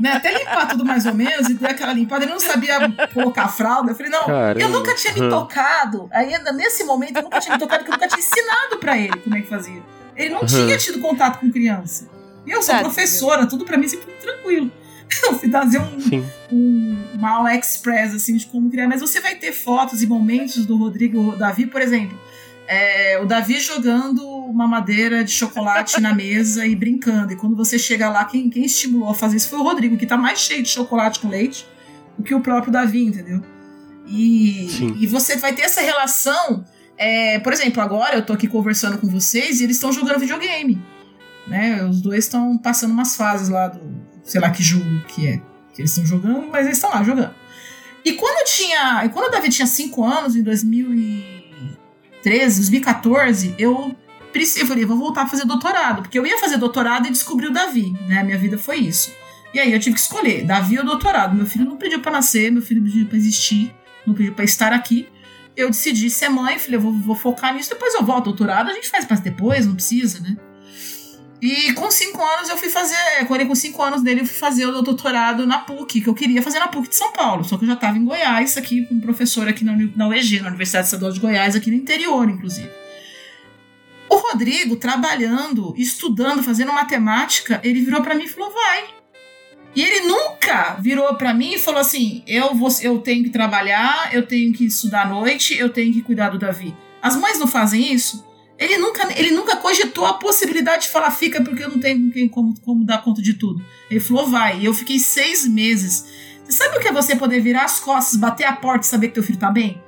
[0.00, 0.12] Né?
[0.12, 2.24] Até limpar tudo mais ou menos e dar aquela limpada.
[2.24, 2.78] Ele não sabia
[3.12, 3.90] colocar a fralda.
[3.90, 4.60] Eu falei, não, Caramba.
[4.60, 6.08] eu nunca tinha me tocado.
[6.12, 9.16] Ainda nesse momento, eu nunca tinha me tocado, porque eu nunca tinha ensinado pra ele
[9.18, 9.82] como é que fazia.
[10.16, 10.46] Ele não Uhum.
[10.46, 12.08] tinha tido contato com criança.
[12.46, 12.92] E eu sou Tadinho.
[12.92, 14.70] professora, tudo pra mim sempre tranquilo.
[15.24, 19.34] Eu fui trazer um, um, uma aula express assim de como criar, mas você vai
[19.34, 22.16] ter fotos e momentos do Rodrigo e o Davi, por exemplo.
[22.68, 27.32] é, o Davi jogando uma madeira de chocolate na mesa e brincando.
[27.32, 30.06] E quando você chega lá, quem, quem estimulou a fazer isso foi o Rodrigo, que
[30.06, 31.66] tá mais cheio de chocolate com leite
[32.16, 33.42] do que o próprio Davi, entendeu?
[34.06, 34.96] E, Sim.
[35.00, 36.64] e você vai ter essa relação.
[37.02, 40.78] É, por exemplo, agora eu tô aqui conversando com vocês e eles estão jogando videogame.
[41.46, 41.82] Né?
[41.82, 43.80] Os dois estão passando umas fases lá do.
[44.22, 45.38] sei lá que jogo que é
[45.72, 47.34] que eles estão jogando, mas eles estão lá jogando.
[48.04, 49.08] E quando eu tinha.
[49.14, 53.96] Quando o Davi tinha 5 anos, em 2013, 2014, eu
[54.58, 57.52] eu falei, vou voltar a fazer doutorado, porque eu ia fazer doutorado e descobri o
[57.52, 58.22] Davi, né?
[58.22, 59.10] Minha vida foi isso.
[59.54, 61.34] E aí eu tive que escolher, Davi ou doutorado.
[61.34, 63.74] Meu filho não pediu pra nascer, meu filho pediu pra existir,
[64.06, 65.08] não pediu pra estar aqui.
[65.56, 68.26] Eu decidi ser mãe, falei, eu vou, vou focar nisso, depois eu volto.
[68.26, 70.36] Doutorado a gente faz mais depois, não precisa, né?
[71.42, 72.96] E com cinco anos eu fui fazer.
[73.26, 76.42] Quando com cinco anos dele, eu fui fazer o doutorado na PUC, que eu queria
[76.42, 77.44] fazer na PUC de São Paulo.
[77.44, 80.40] Só que eu já estava em Goiás, aqui, com um professor aqui na, na UEG,
[80.40, 82.70] na Universidade Estadual de Goiás, aqui no interior, inclusive.
[84.08, 88.99] O Rodrigo, trabalhando, estudando, fazendo matemática, ele virou para mim e falou: vai.
[89.74, 94.10] E ele nunca virou para mim e falou assim: eu, vou, eu tenho que trabalhar,
[94.12, 96.74] eu tenho que estudar à noite, eu tenho que cuidar do Davi.
[97.00, 98.28] As mães não fazem isso?
[98.58, 102.54] Ele nunca, ele nunca cogitou a possibilidade de falar, fica porque eu não tenho como,
[102.60, 103.64] como dar conta de tudo.
[103.90, 104.60] Ele falou, vai.
[104.60, 106.04] E eu fiquei seis meses.
[106.44, 109.08] Você sabe o que é você poder virar as costas, bater a porta e saber
[109.08, 109.80] que teu filho tá bem?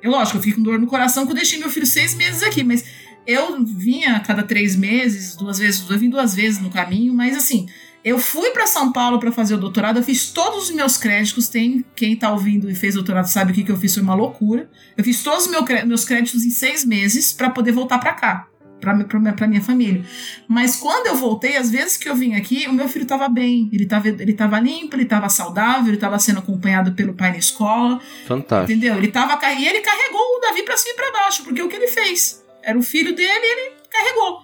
[0.00, 2.42] Eu, lógico, eu fiquei com dor no coração que eu deixei meu filho seis meses
[2.42, 2.84] aqui, mas
[3.26, 7.36] eu vinha a cada três meses, duas vezes, eu vim duas vezes no caminho, mas
[7.36, 7.66] assim,
[8.06, 11.48] eu fui para São Paulo para fazer o doutorado, eu fiz todos os meus créditos.
[11.48, 14.14] Tem quem tá ouvindo e fez doutorado sabe o que, que eu fiz, foi uma
[14.14, 14.70] loucura.
[14.96, 18.46] Eu fiz todos os meus créditos em seis meses para poder voltar para cá,
[18.80, 20.04] para minha, pra minha família.
[20.46, 23.68] Mas quando eu voltei, às vezes que eu vim aqui, o meu filho estava bem,
[23.72, 27.38] ele estava ele tava limpo, ele estava saudável, ele estava sendo acompanhado pelo pai na
[27.38, 28.00] escola.
[28.28, 28.70] Fantástico.
[28.70, 28.98] Entendeu?
[28.98, 31.74] Ele tava e ele carregou o Davi pra cima e pra baixo, porque o que
[31.74, 32.40] ele fez?
[32.62, 34.42] Era o filho dele e ele carregou.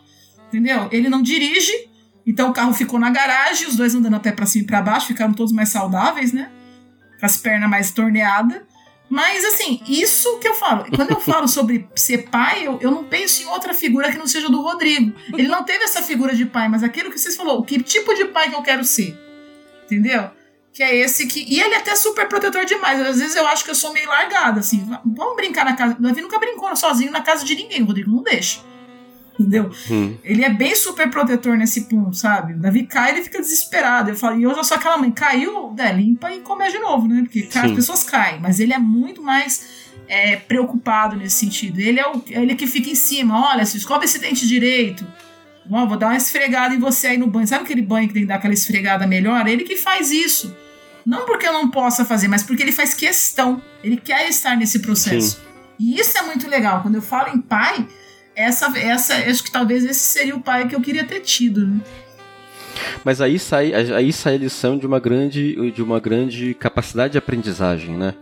[0.49, 0.89] Entendeu?
[0.91, 1.92] Ele não dirige,
[2.27, 4.83] então o carro ficou na garagem, os dois andando a pé pra cima e pra
[4.83, 6.51] baixo, ficaram todos mais saudáveis, né?
[7.19, 8.63] Com as pernas mais torneadas.
[9.13, 10.87] Mas assim, isso que eu falo.
[10.97, 14.27] Quando eu falo sobre ser pai, eu, eu não penso em outra figura que não
[14.27, 15.13] seja do Rodrigo.
[15.35, 18.25] Ele não teve essa figura de pai, mas aquilo que vocês falou, que tipo de
[18.27, 19.15] pai que eu quero ser.
[19.85, 20.31] Entendeu?
[20.73, 21.45] Que é esse que.
[21.47, 22.99] E ele é até super protetor demais.
[23.01, 24.89] Às vezes eu acho que eu sou meio largada, assim.
[25.05, 25.95] Vamos brincar na casa.
[25.99, 27.83] O Davi nunca brincou sozinho na casa de ninguém.
[27.83, 28.61] O Rodrigo não deixa.
[29.39, 29.71] Entendeu?
[29.91, 30.17] Hum.
[30.23, 32.53] Ele é bem super protetor nesse ponto, sabe?
[32.53, 34.11] O Davi cai ele fica desesperado.
[34.11, 37.09] Eu falo, e eu já sou aquela mãe, caiu, né, limpa e começa de novo,
[37.09, 37.23] né?
[37.23, 37.75] Porque as Sim.
[37.75, 41.81] pessoas caem, mas ele é muito mais é, preocupado nesse sentido.
[41.81, 45.07] Ele é o, ele que fica em cima, olha, se escova esse dente direito.
[45.71, 47.47] Ó, vou dar uma esfregada em você aí no banho.
[47.47, 49.47] Sabe aquele banho que tem que dar aquela esfregada melhor?
[49.47, 50.55] Ele que faz isso.
[51.07, 53.63] Não porque eu não possa fazer, mas porque ele faz questão.
[53.83, 55.41] Ele quer estar nesse processo.
[55.79, 56.83] E isso é muito legal.
[56.83, 57.87] Quando eu falo em pai,
[58.35, 61.81] essa, essa, acho que talvez esse seria o pai que eu queria ter tido, né?
[63.05, 67.19] Mas aí sai, aí sai a lição de uma grande, de uma grande capacidade de
[67.19, 68.15] aprendizagem, né?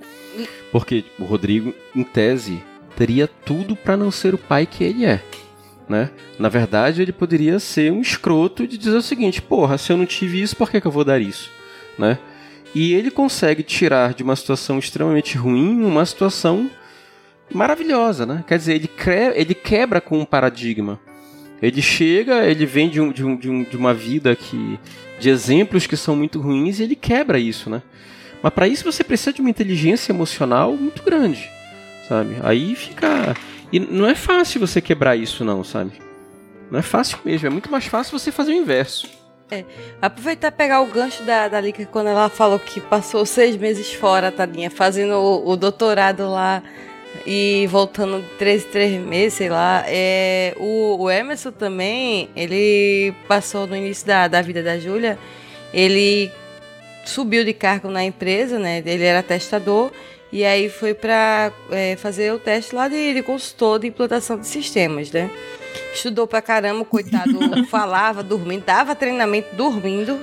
[0.72, 2.62] Porque o Rodrigo, em tese,
[2.96, 5.22] teria tudo para não ser o pai que ele é,
[5.88, 6.10] né?
[6.38, 10.06] Na verdade, ele poderia ser um escroto de dizer o seguinte: porra, se eu não
[10.06, 11.50] tive isso, por que, que eu vou dar isso,
[11.98, 12.18] né?
[12.74, 16.70] E ele consegue tirar de uma situação extremamente ruim uma situação
[17.52, 18.44] maravilhosa, né?
[18.46, 20.98] Quer dizer, ele, cre- ele quebra com um paradigma.
[21.62, 24.78] Ele chega, ele vem de, um, de, um, de, um, de uma vida que
[25.18, 27.82] de exemplos que são muito ruins e ele quebra isso, né?
[28.42, 31.50] Mas para isso você precisa de uma inteligência emocional muito grande,
[32.08, 32.36] sabe?
[32.42, 33.36] Aí fica
[33.70, 35.92] e não é fácil você quebrar isso não, sabe?
[36.70, 39.06] Não é fácil mesmo, é muito mais fácil você fazer o inverso.
[40.00, 43.92] Aproveitar e pegar o gancho da, da Lika quando ela falou que passou seis meses
[43.92, 46.62] fora, tadinha, fazendo o, o doutorado lá
[47.26, 49.84] e voltando três, três meses, sei lá.
[49.86, 55.18] É, o, o Emerson também, ele passou no início da, da vida da Júlia,
[55.72, 56.30] ele
[57.04, 58.82] subiu de cargo na empresa, né?
[58.84, 59.90] Ele era testador
[60.32, 64.46] e aí foi para é, fazer o teste lá de, de consultor de implantação de
[64.46, 65.30] sistemas, né?
[65.92, 70.20] Estudou pra caramba, coitado, falava, dormindo, dava treinamento dormindo.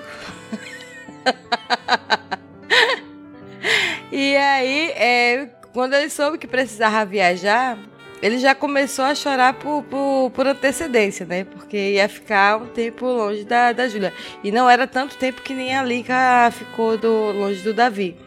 [4.11, 7.77] e aí, é, quando ele soube que precisava viajar,
[8.19, 11.43] ele já começou a chorar por, por, por, antecedência, né?
[11.43, 14.11] Porque ia ficar um tempo longe da, da Júlia.
[14.43, 18.17] E não era tanto tempo que nem a Lika ficou do, longe do Davi.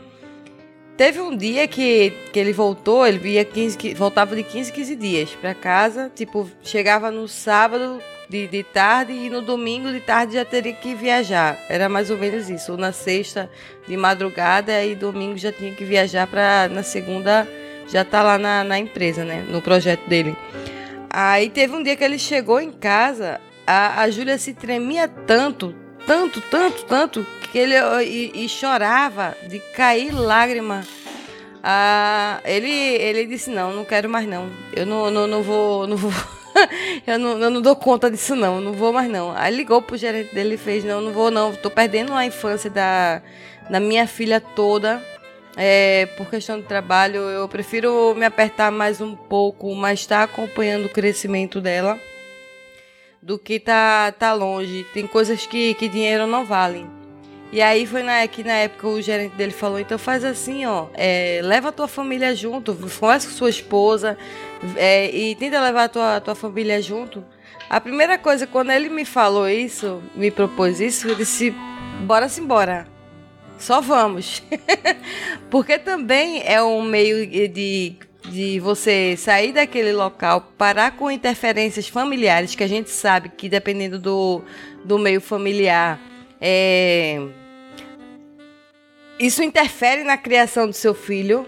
[0.96, 5.30] Teve um dia que, que ele voltou, ele via 15, voltava de 15, 15 dias
[5.30, 8.00] para casa, tipo, chegava no sábado
[8.30, 11.58] de, de tarde e no domingo de tarde já teria que viajar.
[11.68, 12.72] Era mais ou menos isso.
[12.72, 13.50] Ou na sexta
[13.88, 17.46] de madrugada e domingo já tinha que viajar para na segunda
[17.88, 19.44] já tá lá na, na empresa, né?
[19.48, 20.36] No projeto dele.
[21.10, 25.74] Aí teve um dia que ele chegou em casa, a, a Júlia se tremia tanto,
[26.06, 27.74] tanto, tanto, tanto, que ele
[28.04, 30.84] e, e chorava de cair lágrima.
[31.64, 34.48] Ah, ele, ele disse não, não quero mais não.
[34.72, 36.12] Eu não, não, não vou, não vou.
[37.06, 39.32] eu, não, eu não dou conta disso não, não vou mais não.
[39.36, 41.54] Aí ligou pro gerente dele e fez não, não vou não.
[41.54, 43.22] Tô perdendo a infância da,
[43.68, 45.02] da minha filha toda.
[45.56, 50.32] É, por questão de trabalho, eu prefiro me apertar mais um pouco, mas estar tá
[50.32, 51.98] acompanhando o crescimento dela
[53.22, 54.86] do que tá, tá longe.
[54.94, 56.99] Tem coisas que, que dinheiro não vale.
[57.52, 60.86] E aí foi na, que na época o gerente dele falou, então faz assim, ó,
[60.94, 64.16] é, leva a tua família junto, conversa com sua esposa
[64.76, 67.24] é, e tenta levar a tua, tua família junto.
[67.68, 71.52] A primeira coisa, quando ele me falou isso, me propôs isso, eu disse,
[72.02, 72.86] bora-se embora.
[73.58, 74.42] Só vamos.
[75.50, 77.96] Porque também é um meio de
[78.28, 83.98] de você sair daquele local, parar com interferências familiares, que a gente sabe que dependendo
[83.98, 84.42] do,
[84.84, 85.98] do meio familiar,
[86.40, 87.20] é,
[89.20, 91.46] isso interfere na criação do seu filho,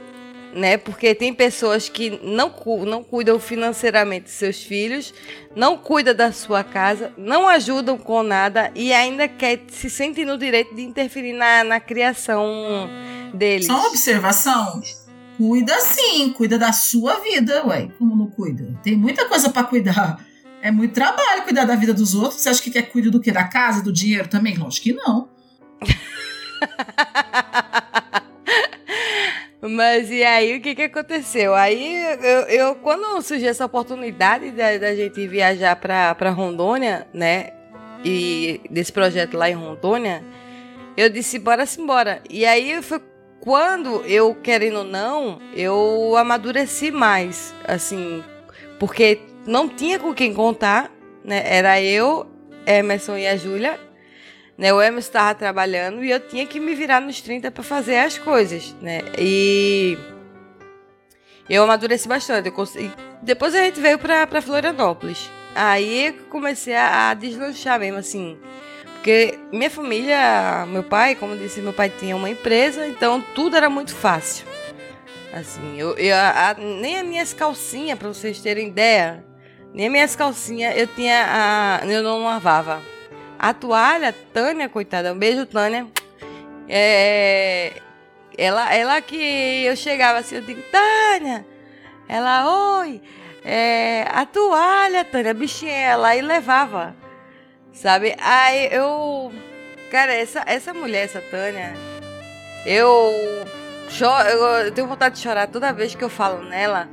[0.55, 0.77] né?
[0.77, 2.53] Porque tem pessoas que não,
[2.85, 5.15] não cuidam financeiramente dos seus filhos,
[5.57, 10.37] não cuidam da sua casa, não ajudam com nada e ainda quer se sentir no
[10.37, 12.91] direito de interferir na, na criação
[13.33, 13.67] deles.
[13.67, 14.83] Só uma observação.
[15.39, 17.89] Cuida sim, cuida da sua vida, ué.
[17.99, 18.79] Como não cuida?
[18.83, 20.23] Tem muita coisa para cuidar.
[20.61, 22.43] É muito trabalho cuidar da vida dos outros.
[22.43, 23.33] Você acha que quer cuidar do que?
[23.33, 24.57] Da casa, do dinheiro também?
[24.57, 25.32] Lógico que não.
[29.63, 31.55] Mas e aí, o que, que aconteceu?
[31.55, 37.53] Aí, eu, eu quando surgiu essa oportunidade da, da gente viajar para Rondônia, né?
[38.05, 40.25] E desse projeto lá em Rondônia,
[40.97, 42.21] eu disse, bora se embora.
[42.29, 43.01] E aí foi
[43.41, 48.23] quando eu, querendo ou não, eu amadureci mais, assim,
[48.79, 50.93] porque não tinha com quem contar,
[51.25, 51.43] né?
[51.45, 52.27] Era eu,
[52.67, 53.79] Emerson e a Júlia.
[54.63, 54.73] Né?
[54.73, 58.17] O Emerson estava trabalhando e eu tinha que me virar nos 30 para fazer as
[58.17, 59.01] coisas, né?
[59.19, 59.99] E
[61.51, 62.47] eu amadureci bastante.
[62.47, 62.93] Eu consegui...
[63.21, 65.29] Depois a gente veio para Florianópolis.
[65.53, 68.39] Aí comecei a, a deslanchar mesmo, assim.
[68.95, 73.69] Porque minha família, meu pai, como disse, meu pai tinha uma empresa, então tudo era
[73.69, 74.47] muito fácil.
[75.33, 79.25] Assim, eu, eu a, nem as minhas calcinhas, para vocês terem ideia,
[79.75, 82.92] nem as minhas calcinhas eu tinha, a, eu não lavava.
[83.43, 85.89] A toalha, Tânia, coitada, um beijo, Tânia.
[86.69, 87.73] É,
[88.39, 91.45] ela, ela que eu chegava assim, eu digo, Tânia,
[92.09, 93.03] ela, oi,
[93.45, 96.95] é, a toalha, Tânia, bichinha, ela e levava.
[97.73, 98.15] Sabe?
[98.21, 99.33] Aí eu.
[99.91, 101.75] Cara, essa, essa mulher, essa Tânia,
[102.65, 103.13] eu,
[103.89, 106.89] choro, eu tenho vontade de chorar toda vez que eu falo nela,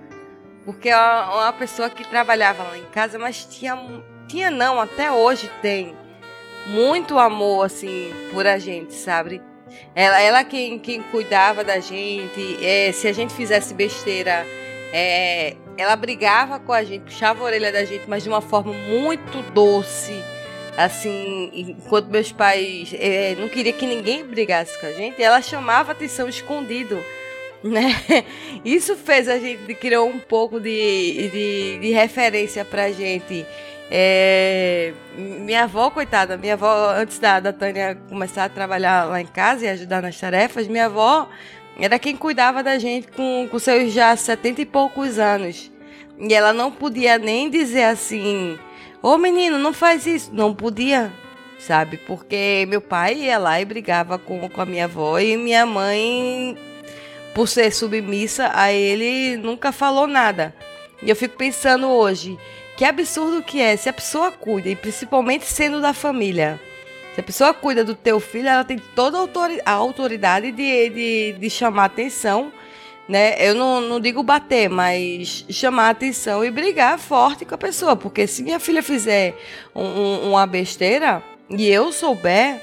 [0.65, 3.77] porque é uma pessoa que trabalhava lá em casa, mas tinha,
[4.27, 5.98] tinha não, até hoje tem
[6.69, 9.41] muito amor, assim, por a gente, sabe?
[9.95, 14.45] Ela, ela quem, quem cuidava da gente, é, se a gente fizesse besteira,
[14.91, 18.73] é, ela brigava com a gente, puxava a orelha da gente, mas de uma forma
[18.73, 20.23] muito doce
[20.79, 25.91] assim, enquanto meus pais é, não queria que ninguém brigasse com a gente, ela chamava
[25.91, 27.03] atenção escondido,
[27.61, 27.93] né?
[28.63, 33.45] Isso fez a gente criou um pouco de, de, de referência pra gente.
[33.91, 39.25] É, minha avó, coitada, minha avó, antes da, da Tânia começar a trabalhar lá em
[39.25, 41.27] casa e ajudar nas tarefas, minha avó
[41.79, 45.71] era quem cuidava da gente com, com seus já setenta e poucos anos.
[46.19, 48.59] E ela não podia nem dizer assim,
[49.01, 50.29] Ô menino, não faz isso.
[50.33, 51.11] Não podia,
[51.57, 51.97] sabe?
[51.97, 56.57] Porque meu pai ia lá e brigava com, com a minha avó e minha mãe,
[57.33, 60.53] por ser submissa a ele, nunca falou nada.
[61.01, 62.37] E eu fico pensando hoje,
[62.79, 66.57] que absurdo que é, se a pessoa cuida, e principalmente sendo da família,
[67.13, 69.17] se a pessoa cuida do teu filho, ela tem toda
[69.65, 72.49] a autoridade de, de, de chamar atenção,
[73.05, 73.35] né?
[73.37, 77.97] Eu não, não digo bater, mas chamar atenção e brigar forte com a pessoa.
[77.97, 79.35] Porque se minha filha fizer
[79.75, 82.61] um, um, uma besteira e eu souber,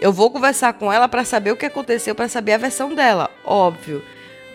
[0.00, 3.30] eu vou conversar com ela para saber o que aconteceu, para saber a versão dela,
[3.44, 4.02] óbvio.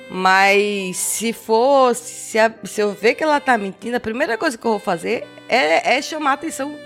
[0.10, 4.58] Mas se for, se, a, se eu ver que ela tá mentindo, a primeira coisa
[4.58, 6.78] que eu vou fazer é, é chamar atenção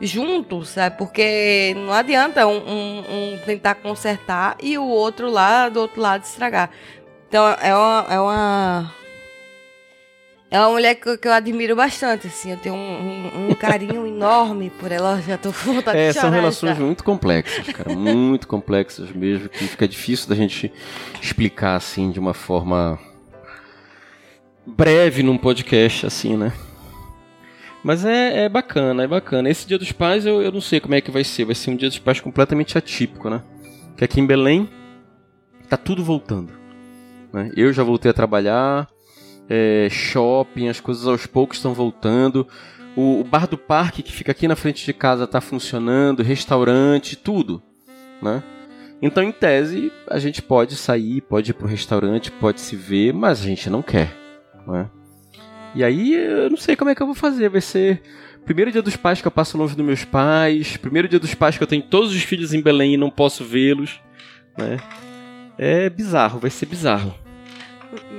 [0.00, 0.96] junto, sabe?
[0.96, 2.98] Porque não adianta um, um,
[3.34, 6.70] um, tentar consertar e o outro lá do outro lado estragar.
[7.28, 8.06] Então é uma.
[8.10, 8.94] É uma,
[10.52, 12.50] é uma mulher que, que eu admiro bastante, assim.
[12.50, 15.18] Eu tenho um, um carinho enorme por ela.
[15.22, 16.84] Já tô com vontade é, de chorar, São relações já.
[16.84, 17.88] muito complexas, cara.
[17.96, 19.48] muito complexas mesmo.
[19.48, 20.70] Que fica difícil da gente
[21.22, 22.98] explicar, assim, de uma forma
[24.66, 26.52] breve num podcast, assim, né?
[27.82, 29.48] Mas é, é bacana, é bacana.
[29.48, 31.46] Esse Dia dos Pais eu, eu não sei como é que vai ser.
[31.46, 33.42] Vai ser um Dia dos Pais completamente atípico, né?
[33.96, 34.68] Que aqui em Belém
[35.66, 36.52] tá tudo voltando.
[37.32, 37.50] Né?
[37.56, 38.86] Eu já voltei a trabalhar,
[39.54, 42.48] é, shopping, as coisas aos poucos estão voltando.
[42.96, 47.16] O, o, bar do parque que fica aqui na frente de casa está funcionando, restaurante,
[47.16, 47.62] tudo,
[48.22, 48.42] né?
[49.02, 53.42] Então, em tese, a gente pode sair, pode ir pro restaurante, pode se ver, mas
[53.42, 54.16] a gente não quer,
[54.66, 54.88] né?
[55.74, 57.50] E aí, eu não sei como é que eu vou fazer.
[57.50, 58.00] Vai ser
[58.46, 61.58] primeiro dia dos pais que eu passo longe dos meus pais, primeiro dia dos pais
[61.58, 64.00] que eu tenho todos os filhos em Belém e não posso vê-los,
[64.56, 64.78] né?
[65.58, 67.21] É bizarro, vai ser bizarro.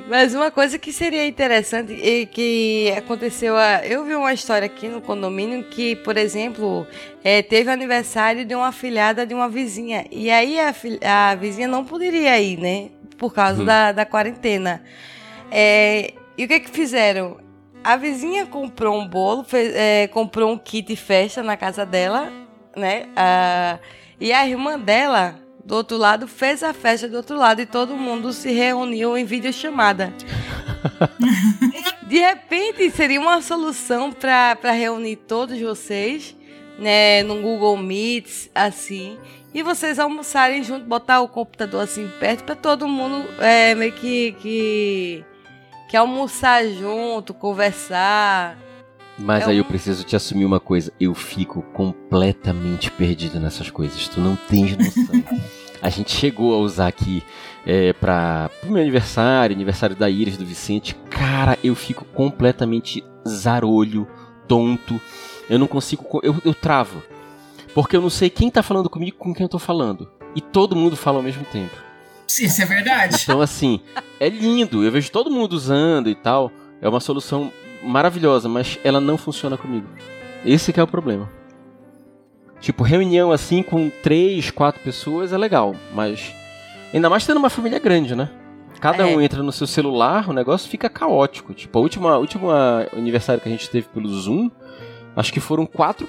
[0.08, 4.88] Mas uma coisa que seria interessante e que aconteceu, a, eu vi uma história aqui
[4.88, 6.86] no condomínio que, por exemplo,
[7.24, 10.74] é, teve aniversário de uma afilhada de uma vizinha e aí a,
[11.32, 13.66] a vizinha não poderia ir, né, por causa Uhum.
[13.66, 14.84] da, da quarentena.
[15.52, 17.38] É, e o que que fizeram?
[17.84, 22.32] A vizinha comprou um bolo, fez- é, comprou um kit festa na casa dela,
[22.76, 23.08] né?
[23.16, 23.78] Ah,
[24.20, 27.96] e a irmã dela, do outro lado, fez a festa do outro lado e todo
[27.96, 30.14] mundo se reuniu em videochamada.
[32.04, 36.36] De repente, seria uma solução para reunir todos vocês,
[36.78, 39.18] né, no Google Meets, assim,
[39.54, 44.36] e vocês almoçarem junto, botar o computador assim perto para todo mundo é, meio que,
[44.42, 45.26] que
[45.94, 48.58] que almoçar junto, conversar.
[49.18, 50.92] Mas É aí eu um- preciso te assumir uma coisa.
[51.00, 54.08] Eu fico completamente perdido nessas coisas.
[54.08, 55.24] Tu não tens noção.
[55.82, 57.24] a gente chegou a usar aqui
[57.66, 60.96] é, para o meu aniversário, aniversário da Iris, do Vicente.
[61.10, 64.08] Cara, eu fico completamente zarolho,
[64.48, 65.00] tonto.
[65.50, 66.04] Eu não consigo.
[66.04, 67.04] co- Eu, eu travo.
[67.74, 70.10] Porque eu não sei quem tá falando comigo com quem eu tô falando.
[70.36, 71.76] E todo mundo fala ao mesmo tempo.
[72.28, 73.18] Sim, Isso é verdade.
[73.22, 73.80] Então, assim,
[74.20, 74.84] é lindo.
[74.84, 76.52] Eu vejo todo mundo usando e tal.
[76.82, 77.52] É uma solução
[77.84, 79.88] maravilhosa, mas ela não funciona comigo.
[80.46, 81.30] Esse que é o problema.
[82.60, 86.34] Tipo, reunião assim com três, quatro pessoas é legal, mas
[86.94, 88.30] ainda mais tendo uma família grande, né?
[88.80, 89.16] Cada É.
[89.16, 91.54] um entra no seu celular, o negócio fica caótico.
[91.54, 94.50] Tipo, a última, última aniversário que a gente teve pelo Zoom,
[95.16, 96.08] acho que foram quatro,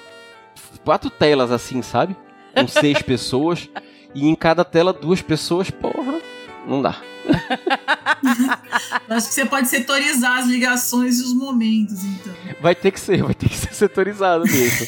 [0.83, 2.15] quatro telas assim, sabe?
[2.53, 3.69] Com seis pessoas.
[4.13, 6.19] E em cada tela, duas pessoas, porra,
[6.67, 6.95] não dá.
[9.09, 12.33] Acho que você pode setorizar as ligações e os momentos, então.
[12.61, 14.87] Vai ter que ser, vai ter que ser setorizado mesmo.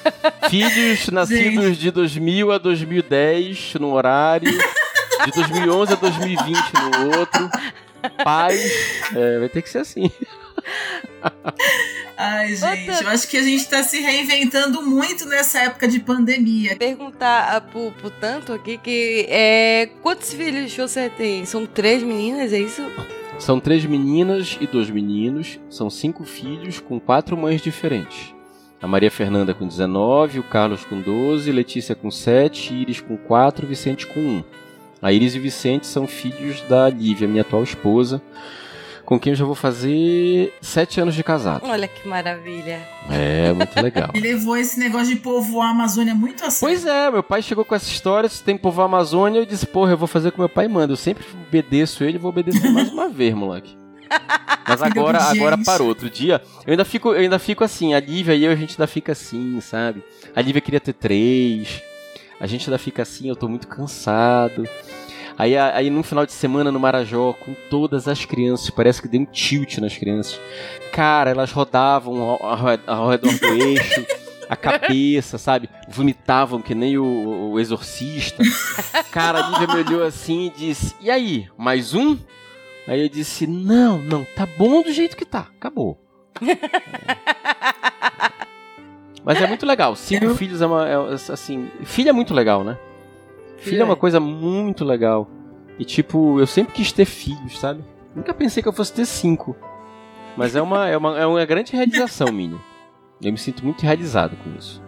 [0.48, 7.50] Filhos nascidos de 2000 a 2010 num horário, de 2011 a 2020 no outro.
[8.24, 8.72] Pais,
[9.14, 10.10] é, vai ter que ser assim.
[12.16, 16.00] Ai, gente, Outra- eu acho que a gente tá se reinventando muito nessa época de
[16.00, 16.76] pandemia.
[16.76, 21.44] Perguntar ah, pro, pro tanto aqui que é, quantos filhos você tem?
[21.44, 22.82] São três meninas, é isso?
[23.38, 25.60] São três meninas e dois meninos.
[25.70, 28.34] São cinco filhos com quatro mães diferentes.
[28.80, 33.66] A Maria Fernanda com 19, o Carlos com 12, Letícia com 7, Iris com 4,
[33.66, 34.44] Vicente com 1.
[35.02, 38.22] A Iris e Vicente são filhos da Lívia, minha atual esposa,
[39.08, 41.62] com quem eu já vou fazer sete anos de casado.
[41.64, 42.86] Olha que maravilha.
[43.08, 44.10] É, muito legal.
[44.12, 46.76] Ele levou esse negócio de povoar a Amazônia muito a sério.
[46.76, 49.46] Pois é, meu pai chegou com essa história, se tem que povoar a Amazônia, eu
[49.46, 50.92] disse, porra, eu vou fazer o que meu pai manda.
[50.92, 53.78] Eu sempre obedeço ele, vou obedecer mais uma vez, moleque.
[54.68, 55.88] Mas agora, agora parou.
[55.88, 58.72] Outro dia, eu ainda fico, eu ainda fico assim, a Lívia e eu, a gente
[58.72, 60.04] ainda fica assim, sabe?
[60.36, 61.82] A Lívia queria ter três,
[62.38, 64.68] a gente ainda fica assim, eu tô muito cansado.
[65.38, 69.20] Aí, aí num final de semana no Marajó, com todas as crianças, parece que deu
[69.20, 70.40] um tilt nas crianças.
[70.92, 74.04] Cara, elas rodavam ao, ao re- ao redor do eixo,
[74.48, 75.70] a cabeça, sabe?
[75.88, 78.42] Vomitavam que nem o, o exorcista.
[79.12, 82.18] Cara, a Lívia me olhou assim e disse: E aí, mais um?
[82.88, 86.00] Aí eu disse: Não, não, tá bom do jeito que tá, acabou.
[89.24, 89.94] Mas é muito legal.
[89.94, 90.88] Cinco filhos é uma.
[90.88, 92.76] é, assim, filho é muito legal, né?
[93.58, 95.28] Filho é uma coisa muito legal.
[95.78, 97.84] E tipo, eu sempre quis ter filhos, sabe?
[98.14, 99.56] Nunca pensei que eu fosse ter cinco.
[100.36, 102.58] Mas é uma, é uma, é uma grande realização minha.
[103.20, 104.82] Eu me sinto muito realizado com isso.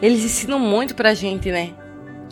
[0.00, 1.74] Eles ensinam muito pra gente, né?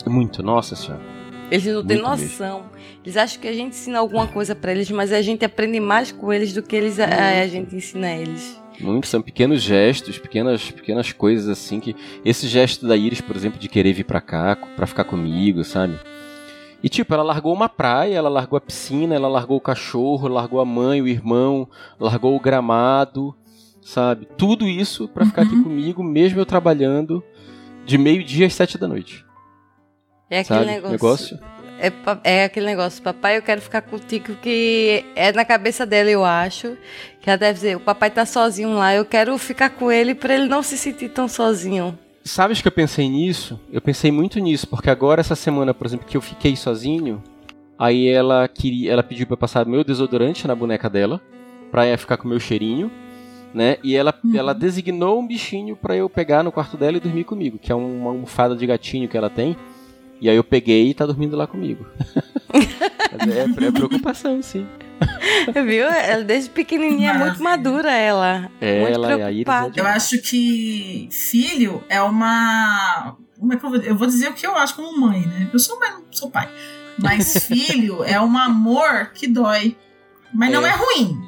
[0.07, 1.03] Muito, nossa senhora.
[1.51, 2.67] Eles não têm noção.
[3.03, 6.11] Eles acham que a gente ensina alguma coisa pra eles, mas a gente aprende mais
[6.11, 7.07] com eles do que eles a,
[7.43, 8.61] a gente ensina a eles.
[8.81, 11.95] Muito, são pequenos gestos, pequenas, pequenas coisas assim que.
[12.25, 15.99] Esse gesto da Iris, por exemplo, de querer vir pra cá, pra ficar comigo, sabe?
[16.83, 20.61] E tipo, ela largou uma praia, ela largou a piscina, ela largou o cachorro, largou
[20.61, 21.66] a mãe, o irmão,
[21.99, 23.35] largou o gramado,
[23.81, 24.27] sabe?
[24.37, 25.62] Tudo isso pra ficar aqui Uhum.
[25.62, 27.25] comigo, mesmo eu trabalhando
[27.87, 29.25] de meio-dia às sete da noite.
[30.29, 30.70] É aquele sabe?
[30.72, 30.91] negócio.
[30.93, 31.39] negócio.
[31.85, 31.93] É,
[32.41, 36.76] é aquele negócio, papai, eu quero ficar contigo, que é na cabeça dela, eu acho.
[37.20, 40.35] Que ela deve dizer, o papai tá sozinho lá, eu quero ficar com ele pra
[40.35, 41.99] ele não se sentir tão sozinho.
[42.24, 43.61] Sabes que eu pensei nisso?
[43.70, 47.22] Eu pensei muito nisso, porque agora essa semana, por exemplo, que eu fiquei sozinho,
[47.78, 51.20] aí ela queria, ela pediu eu passar meu desodorante na boneca dela,
[51.70, 52.91] pra ela ficar com o meu cheirinho,
[53.53, 53.76] né?
[53.85, 54.37] E ela, Uhum.
[54.37, 57.74] ela designou um bichinho pra eu pegar no quarto dela e dormir comigo, que é
[57.74, 59.55] uma almofada de gatinho que ela tem.
[60.21, 61.87] E aí eu peguei e tá dormindo lá comigo.
[63.27, 64.67] É, é preocupação, sim.
[65.67, 65.87] Viu?
[65.87, 68.41] Ela desde pequenininha é muito madura, ela.
[68.41, 69.73] muito Ela é preocupada.
[69.77, 73.17] Eu acho que filho é uma.
[73.39, 75.49] Como é que eu vou Eu vou dizer o que eu acho como mãe, né?
[75.53, 76.49] Eu sou mãe, não sou pai.
[76.99, 79.77] Mas filho é um amor que dói.
[80.33, 80.71] Mas não É.
[80.71, 81.21] é ruim.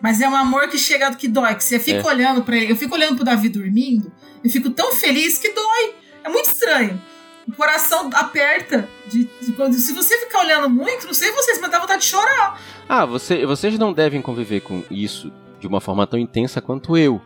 [0.00, 2.72] Mas é um amor que chega que dói, que você fica olhando pra ele.
[2.72, 4.12] Eu fico olhando pro Davi dormindo,
[4.42, 5.94] eu fico tão feliz que dói.
[6.22, 7.00] É muito estranho.
[7.46, 8.88] O coração aperta.
[9.06, 12.08] De, de quando, se você ficar olhando muito, não sei vocês, mas dá vontade de
[12.08, 12.60] chorar.
[12.88, 17.20] Ah, você, vocês não devem conviver com isso de uma forma tão intensa quanto eu,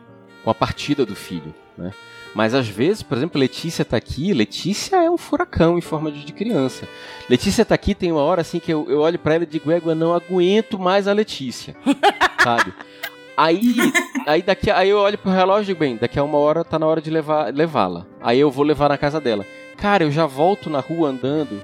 [0.44, 1.92] com a partida do filho, né?
[2.34, 6.24] Mas às vezes, por exemplo, Letícia tá aqui, Letícia é um furacão em forma de,
[6.24, 6.86] de criança.
[7.28, 9.70] Letícia tá aqui, tem uma hora assim que eu, eu olho pra ela e digo,
[9.70, 11.74] égua, não aguento mais a Letícia,
[12.42, 12.72] sabe?
[13.36, 13.76] Aí,
[14.26, 16.78] aí, daqui, aí eu olho pro relógio e digo, bem, daqui a uma hora tá
[16.78, 18.04] na hora de levar, levá-la.
[18.20, 19.46] Aí eu vou levar na casa dela.
[19.78, 21.62] Cara, eu já volto na rua andando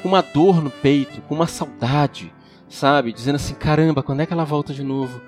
[0.00, 2.32] com uma dor no peito, com uma saudade,
[2.68, 3.12] sabe?
[3.12, 5.20] Dizendo assim, caramba, quando é que ela volta de novo?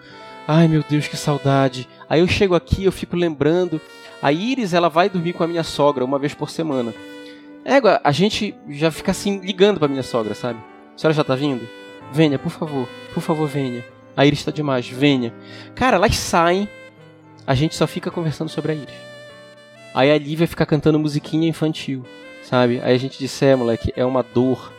[0.46, 1.88] Ai, meu Deus, que saudade.
[2.08, 3.80] Aí eu chego aqui, eu fico lembrando.
[4.22, 6.94] A Iris, ela vai dormir com a minha sogra uma vez por semana.
[7.64, 10.60] Égua, a gente já fica assim, ligando pra minha sogra, sabe?
[10.94, 11.68] A senhora já tá vindo?
[12.12, 12.88] Venha, por favor.
[13.12, 13.84] Por favor, venha.
[14.16, 15.34] A Iris tá demais, venha.
[15.74, 16.68] Cara, elas saem,
[17.44, 19.15] a gente só fica conversando sobre a Iris.
[19.96, 22.04] Aí a Lívia fica cantando musiquinha infantil,
[22.42, 22.82] sabe?
[22.84, 24.70] Aí a gente disse, é, moleque, é uma dor,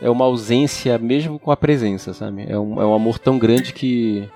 [0.00, 2.46] é uma ausência mesmo com a presença, sabe?
[2.48, 4.30] É um, é um amor tão grande que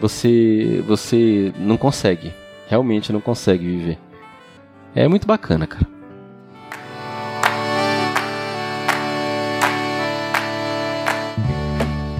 [0.00, 2.34] você, você não consegue,
[2.68, 3.98] realmente não consegue viver.
[4.96, 5.95] É muito bacana, cara.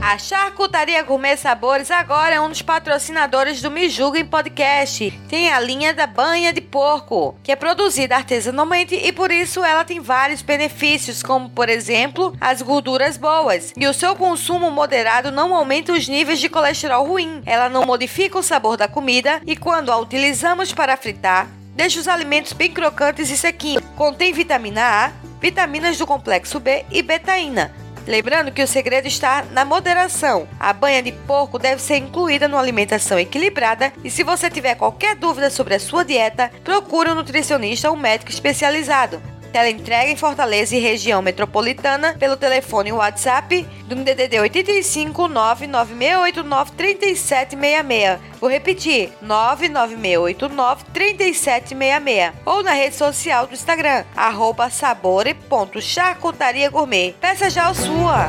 [0.06, 5.10] A Charcutaria Gourmet Sabores agora é um dos patrocinadores do Me Julguem Podcast.
[5.28, 9.84] Tem a linha da banha de porco, que é produzida artesanalmente e por isso ela
[9.84, 13.72] tem vários benefícios, como por exemplo, as gorduras boas.
[13.76, 17.42] E o seu consumo moderado não aumenta os níveis de colesterol ruim.
[17.44, 22.06] Ela não modifica o sabor da comida e quando a utilizamos para fritar, deixa os
[22.06, 23.82] alimentos bem crocantes e sequinhos.
[23.96, 27.85] Contém vitamina A, vitaminas do complexo B e betaína.
[28.06, 30.46] Lembrando que o segredo está na moderação.
[30.60, 35.16] A banha de porco deve ser incluída numa alimentação equilibrada e se você tiver qualquer
[35.16, 39.20] dúvida sobre a sua dieta, procure um nutricionista ou médico especializado.
[39.56, 48.18] Teleentrega em Fortaleza e região metropolitana pelo telefone WhatsApp do DDD 85 99689 3766.
[48.38, 52.34] Vou repetir: 99689 3766.
[52.44, 57.14] Ou na rede social do Instagram, arroba sabore.charcutaria gourmet.
[57.18, 58.26] Peça já a sua!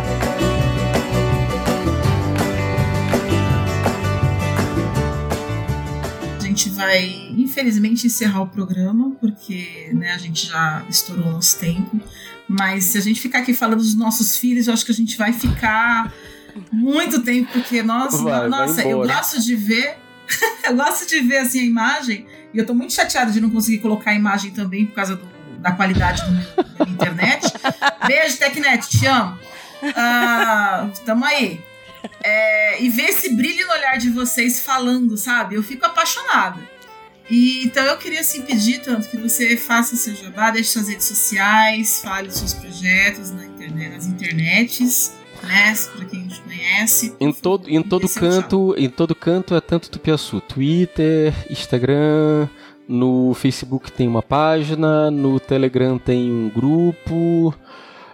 [6.58, 7.06] Gente vai,
[7.38, 12.02] infelizmente, encerrar o programa, porque né, a gente já estourou o nosso tempo.
[12.48, 15.16] Mas se a gente ficar aqui falando dos nossos filhos, eu acho que a gente
[15.16, 16.12] vai ficar
[16.72, 19.14] muito tempo, porque nós, Vai, vai nossa, eu embora.
[19.14, 19.98] gosto de ver.
[20.66, 23.78] eu gosto de ver assim a imagem, e eu tô muito chateada de não conseguir
[23.78, 25.26] colocar a imagem também por causa do,
[25.60, 27.54] da da qualidade do meu, da minha internet.
[28.08, 29.38] Beijo, Tecnet, te amo.
[29.96, 31.62] Ah, tamo aí.
[32.24, 35.56] É, e ver esse brilho no olhar de vocês falando, sabe?
[35.56, 36.60] Eu fico apaixonada.
[37.30, 41.06] E, então eu queria assim, pedir tanto que você faça seu jabá, deixe suas redes
[41.06, 45.14] sociais, fale dos seus projetos na internet, nas internets,
[45.44, 45.76] né?
[45.96, 47.16] Pra quem não te conhece.
[47.20, 50.40] Em todo, em todo canto, em todo canto é tanto Tupiaçu.
[50.42, 52.48] Twitter, Instagram,
[52.88, 57.54] no Facebook tem uma página, no Telegram tem um grupo.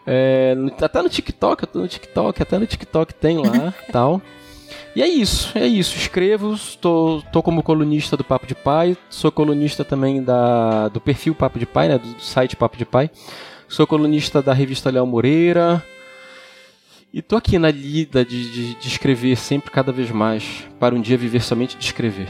[0.05, 4.21] É, até no TikTok, até no TikTok, até no TikTok tem lá, tal.
[4.95, 5.97] E é isso, é isso.
[5.97, 11.33] Escrevo, tô, tô como colunista do Papo de Pai, sou colunista também da, do perfil
[11.33, 13.09] Papo de Pai, né, do site Papo de Pai.
[13.67, 15.83] Sou colunista da revista Léo Moreira.
[17.11, 21.01] E tô aqui na lida de, de, de escrever sempre cada vez mais, para um
[21.01, 22.27] dia viver somente de escrever.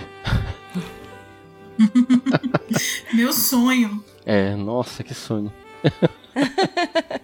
[3.13, 4.03] Meu sonho.
[4.25, 5.51] É, nossa, que sonho.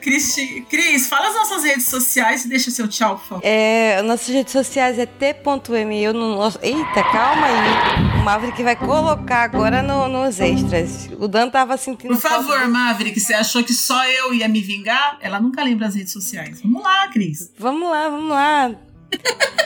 [0.00, 3.42] Cristi, Cris, fala as nossas redes sociais e deixa seu tchau, por favor.
[3.44, 6.02] É, nossas redes sociais é t.me.
[6.02, 6.58] Eu nosso...
[6.62, 8.20] Eita, calma aí.
[8.20, 11.08] O Maverick vai colocar agora no, nos extras.
[11.18, 12.14] O Dan tava sentindo.
[12.14, 12.68] Por favor, falta...
[12.68, 15.18] Maverick, você achou que só eu ia me vingar?
[15.20, 16.60] Ela nunca lembra as redes sociais.
[16.62, 17.52] Vamos lá, Cris.
[17.58, 18.74] Vamos lá, vamos lá.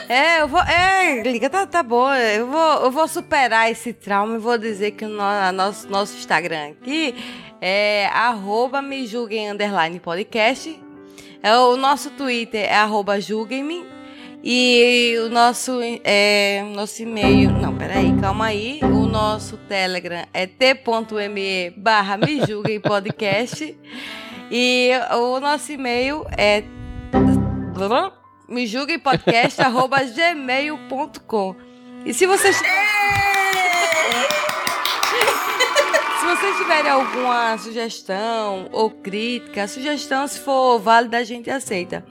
[0.07, 0.61] É, eu vou.
[0.61, 2.13] É, liga, tá, tá bom.
[2.13, 6.15] Eu vou, eu vou superar esse trauma e vou dizer que o no, nosso, nosso
[6.17, 7.15] Instagram aqui
[7.59, 10.79] é arroba me julguem underline podcast.
[11.41, 13.85] É, o nosso Twitter é arroba julguem-me.
[14.43, 17.51] E o nosso, é, nosso e-mail.
[17.51, 18.79] Não, peraí, calma aí.
[18.83, 23.75] O nosso Telegram é t.me barra me julguem podcast.
[24.51, 26.63] E o nosso e-mail é
[28.47, 31.55] me julguem podcast arroba gmail.com.
[32.05, 32.61] E se vocês.
[36.19, 42.03] Se vocês tiverem alguma sugestão ou crítica, sugestão, se for válida, a gente aceita.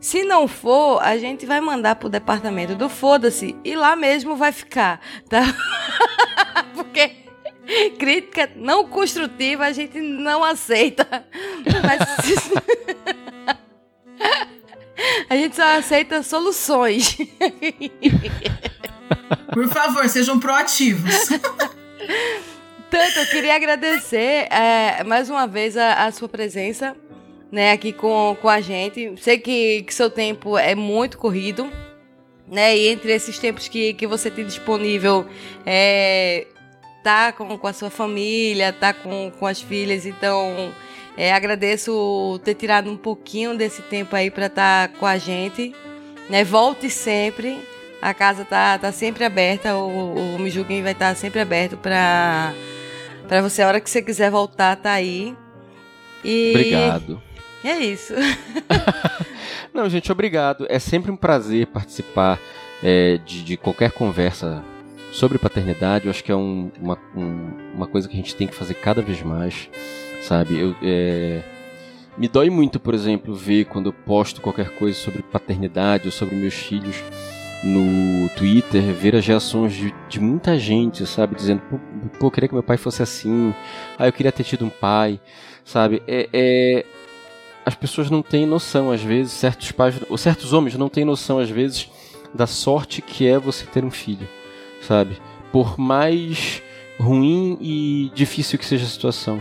[0.00, 4.52] Se não for, a gente vai mandar pro departamento do Foda-se e lá mesmo vai
[4.52, 5.42] ficar, tá?
[6.74, 7.10] Porque
[7.98, 11.26] crítica não construtiva a gente não aceita.
[11.84, 12.00] Mas
[15.28, 17.16] a gente só aceita soluções.
[19.52, 21.28] Por favor, sejam proativos.
[22.90, 26.96] Tanto, eu queria agradecer é, mais uma vez a, a, sua presença
[27.52, 29.14] né, aqui com, com a gente.
[29.20, 31.70] Sei que, que seu tempo é muito corrido,
[32.46, 32.76] né?
[32.76, 35.26] E entre esses tempos que, que você tem disponível,
[35.66, 36.46] é,
[37.04, 40.72] tá com, com a sua família, tá com, com as filhas, então
[41.18, 45.74] é, agradeço ter tirado um pouquinho desse tempo aí para estar tá com a gente.
[46.30, 46.44] Né?
[46.44, 47.58] Volte sempre.
[48.00, 52.54] A casa tá, tá sempre aberta, o, o Julguem vai estar tá sempre aberto para
[53.26, 55.36] para você, a hora que você quiser voltar, tá aí.
[56.24, 56.50] E...
[56.50, 57.22] Obrigado.
[57.64, 58.14] É isso.
[59.74, 60.66] Não, gente, obrigado.
[60.70, 62.38] É sempre um prazer participar
[62.82, 64.64] é, de, de, qualquer conversa
[65.10, 66.06] sobre paternidade.
[66.06, 68.74] Eu acho que é um, uma, um, uma coisa que a gente tem que fazer
[68.74, 69.68] cada vez mais,
[70.28, 70.58] sabe?
[70.58, 71.42] Eu, é...
[72.16, 76.34] Me dói muito, por exemplo, ver quando eu posto qualquer coisa sobre paternidade ou sobre
[76.34, 76.96] meus filhos
[77.62, 81.34] no Twitter, ver as reações de, de muita gente, sabe?
[81.34, 81.78] Dizendo, pô,
[82.18, 83.54] pô, eu queria que meu pai fosse assim,
[83.96, 85.20] ah, eu queria ter tido um pai,
[85.64, 86.02] sabe?
[86.06, 86.86] É, é,
[87.64, 91.38] as pessoas não têm noção, às vezes, certos pais, ou certos homens não têm noção,
[91.38, 91.88] às vezes,
[92.34, 94.28] da sorte que é você ter um filho,
[94.82, 95.18] sabe?
[95.52, 96.62] Por mais
[96.98, 99.40] ruim e difícil que seja a situação.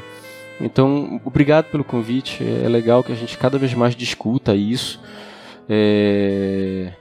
[0.59, 2.43] Então, obrigado pelo convite.
[2.43, 4.99] É legal que a gente cada vez mais discuta isso.
[5.69, 6.91] É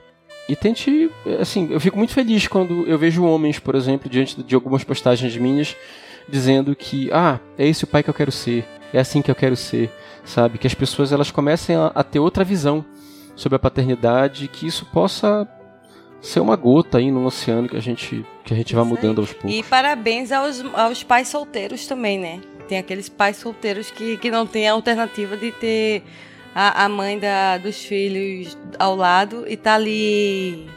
[0.47, 1.11] e tente,
[1.41, 5.35] assim, eu fico muito feliz quando eu vejo homens, por exemplo, diante de algumas postagens
[5.35, 5.75] minhas,
[6.27, 9.35] dizendo que, ah, é esse o pai que eu quero ser, é assim que eu
[9.35, 9.91] quero ser,
[10.23, 10.57] sabe?
[10.57, 12.85] Que as pessoas elas comecem a, a ter outra visão
[13.35, 15.45] sobre a paternidade, que isso possa
[16.21, 19.33] ser uma gota aí no oceano que a gente que a gente vai mudando aos
[19.33, 19.53] poucos.
[19.53, 22.39] E parabéns aos, aos pais solteiros também, né?
[22.67, 26.03] Tem aqueles pais solteiros que, que não têm a alternativa de ter
[26.53, 30.67] a, a mãe da, dos filhos ao lado e tá ali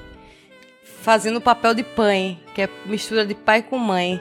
[1.03, 4.21] fazendo o papel de pai, que é mistura de pai com mãe.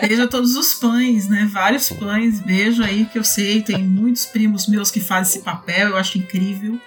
[0.00, 1.48] Beijo a todos os pães, né?
[1.50, 2.40] Vários pães.
[2.40, 6.18] Beijo aí que eu sei, tem muitos primos meus que fazem esse papel, eu acho
[6.18, 6.78] incrível.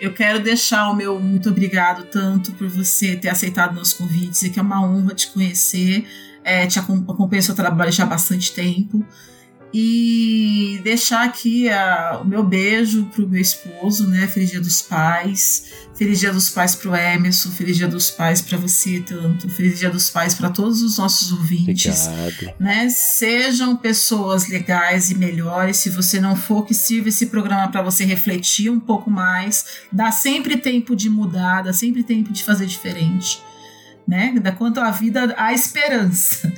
[0.00, 4.50] Eu quero deixar o meu muito obrigado tanto por você ter aceitado nosso convite, dizer
[4.50, 6.06] que é uma honra te conhecer,
[6.48, 9.04] é, te acompanho seu trabalho já há bastante tempo.
[9.72, 14.26] E deixar aqui a, o meu beijo pro meu esposo, né?
[14.26, 15.64] Feliz Dia dos Pais.
[15.94, 17.50] Feliz Dia dos Pais pro Emerson.
[17.50, 19.46] Feliz Dia dos Pais para você tanto.
[19.50, 22.06] Feliz Dia dos Pais para todos os nossos ouvintes.
[22.06, 22.54] Obrigado.
[22.58, 22.88] Né?
[22.88, 25.76] Sejam pessoas legais e melhores.
[25.76, 29.66] Se você não for, que sirva esse programa para você refletir um pouco mais.
[29.92, 33.42] Dá sempre tempo de mudar, dá sempre tempo de fazer diferente.
[34.08, 34.32] Né?
[34.40, 36.50] Da quanto à vida, há esperança.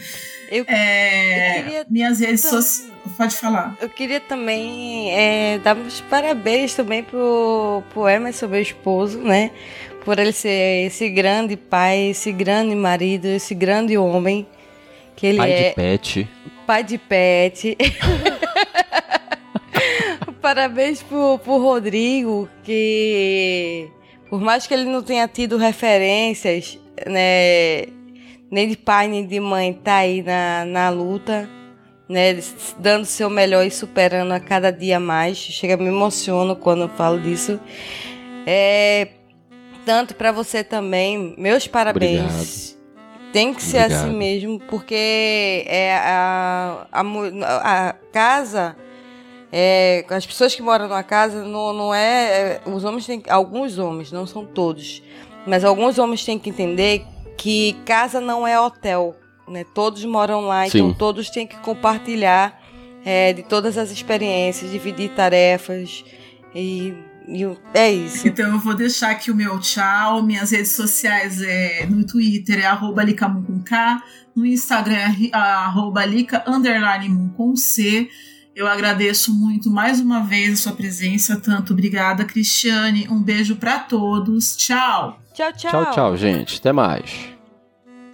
[0.50, 2.88] Eu, É, eu queria minhas redes sociais.
[3.16, 3.76] Pode falar.
[3.80, 9.50] Eu queria também é, dar os parabéns também pro, pro Emerson, meu esposo, né?
[10.04, 14.46] Por ele ser esse grande pai, esse grande marido, esse grande homem.
[15.16, 16.28] Que ele Pai é de pet.
[16.66, 17.76] pai de pet.
[20.40, 23.88] Parabéns pro, pro Rodrigo, que
[24.30, 27.86] por mais que ele não tenha tido referências, né?
[28.50, 31.48] Nem de pai, nem de mãe, tá aí na, na luta,
[32.08, 32.38] né?
[32.78, 35.38] Dando seu melhor e superando a cada dia mais.
[35.38, 37.60] Chega, me emociono quando eu falo disso.
[38.46, 39.08] É,
[39.84, 42.78] tanto para você também, meus parabéns.
[43.32, 44.00] Tem que ser Obrigado.
[44.00, 48.76] assim mesmo, porque é a, a, a casa,
[49.52, 53.22] é, as pessoas que moram na casa não, não é, é, Os homens têm.
[53.28, 55.02] Alguns homens, não são todos,
[55.46, 57.04] mas alguns homens têm que entender
[57.36, 59.16] que casa não é hotel.
[59.48, 59.64] Né?
[59.74, 60.94] Todos moram lá, então Sim.
[60.96, 62.60] todos têm que compartilhar
[63.04, 66.04] é, de todas as experiências, dividir tarefas.
[66.54, 66.94] E,
[67.26, 67.42] e
[67.74, 68.28] é isso.
[68.28, 70.22] Então eu vou deixar aqui o meu tchau.
[70.22, 74.02] Minhas redes sociais é no Twitter é arroba licamun com K,
[74.34, 78.08] no Instagram é arroba lica underline com C.
[78.60, 81.40] Eu agradeço muito mais uma vez a sua presença.
[81.40, 83.08] Tanto obrigada, Cristiane.
[83.08, 84.54] Um beijo para todos.
[84.54, 85.18] Tchau.
[85.32, 85.70] Tchau, tchau.
[85.70, 86.58] Tchau, tchau, gente.
[86.58, 87.10] Até mais.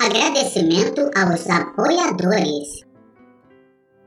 [0.01, 2.86] Agradecimento aos apoiadores.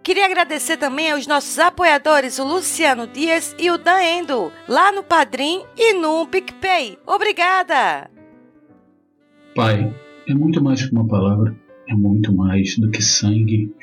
[0.01, 5.03] Queria agradecer também aos nossos apoiadores, o Luciano Dias e o Dan Endo, lá no
[5.03, 6.97] Padrim e no PicPay.
[7.05, 8.09] Obrigada!
[9.53, 9.93] Pai
[10.25, 11.53] é muito mais que uma palavra,
[11.89, 13.75] é muito mais do que sangue,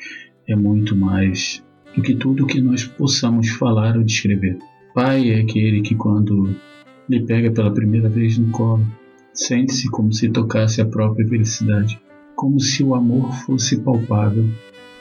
[0.47, 1.63] é muito mais
[1.97, 4.59] do que tudo que nós possamos falar ou descrever.
[4.93, 6.55] Pai é aquele que, quando
[7.09, 8.85] lhe pega pela primeira vez no colo,
[9.33, 11.99] sente-se como se tocasse a própria felicidade,
[12.35, 14.47] como se o amor fosse palpável.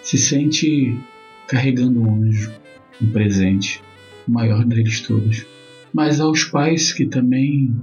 [0.02, 0.98] Se sente
[1.46, 2.50] carregando um anjo,
[3.02, 3.82] um presente,
[4.26, 5.44] o maior deles todos.
[5.92, 7.76] Mas aos pais que também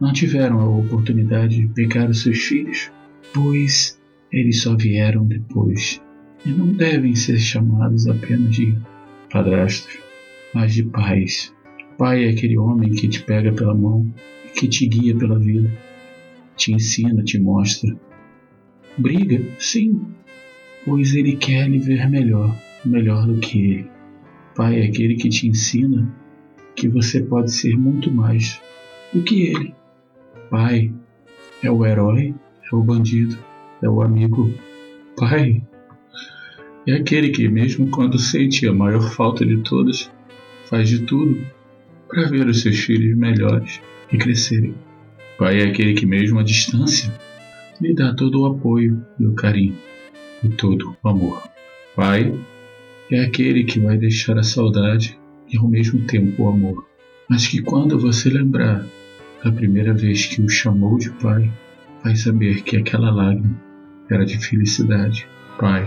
[0.00, 2.90] não tiveram a oportunidade de pegar os seus filhos,
[3.34, 4.00] pois
[4.32, 6.00] eles só vieram depois
[6.44, 8.76] e não devem ser chamados apenas de
[9.30, 9.98] padrastos,
[10.52, 11.54] mas de pais.
[11.96, 14.12] Pai é aquele homem que te pega pela mão
[14.54, 15.70] que te guia pela vida,
[16.56, 17.94] te ensina, te mostra.
[18.96, 20.00] Briga, sim,
[20.84, 23.90] pois ele quer lhe ver melhor, melhor do que ele.
[24.54, 26.08] Pai é aquele que te ensina
[26.76, 28.60] que você pode ser muito mais
[29.12, 29.74] do que ele.
[30.48, 30.92] Pai
[31.62, 32.34] é o herói,
[32.72, 33.36] é o bandido,
[33.82, 34.52] é o amigo.
[35.16, 35.60] Pai
[36.86, 40.10] é aquele que, mesmo quando sente a maior falta de todas,
[40.68, 41.44] faz de tudo
[42.08, 43.80] para ver os seus filhos melhores
[44.12, 44.74] e crescerem.
[45.38, 47.12] Pai é aquele que, mesmo à distância,
[47.80, 49.76] lhe dá todo o apoio e o carinho
[50.42, 51.42] e todo o amor.
[51.96, 52.32] Pai
[53.10, 55.18] é aquele que vai deixar a saudade
[55.52, 56.86] e ao mesmo tempo o amor,
[57.28, 58.84] mas que quando você lembrar
[59.42, 61.50] da primeira vez que o chamou de pai,
[62.02, 63.60] vai saber que aquela lágrima
[64.10, 65.26] era de felicidade.
[65.58, 65.86] Pai.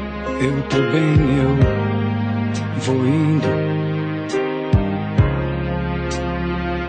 [0.43, 1.55] eu tô bem, eu
[2.79, 3.47] vou indo.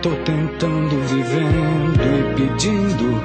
[0.00, 3.20] Tô tentando, vivendo e pedindo.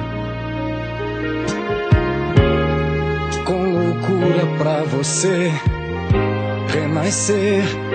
[3.46, 5.50] Com loucura pra você
[6.74, 7.87] renascer.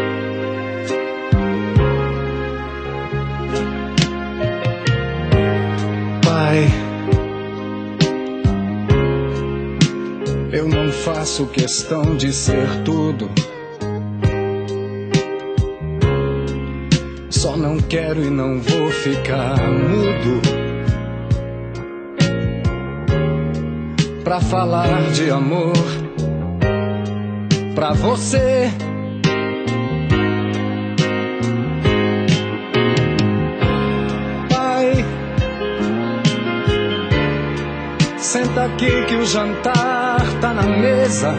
[10.84, 13.30] Não faço questão de ser tudo.
[17.30, 20.42] Só não quero e não vou ficar mudo.
[24.26, 25.74] Pra falar de amor
[27.74, 28.70] pra você.
[34.50, 35.06] Pai,
[38.18, 39.93] senta aqui que o jantar
[40.40, 41.34] tá na mesa.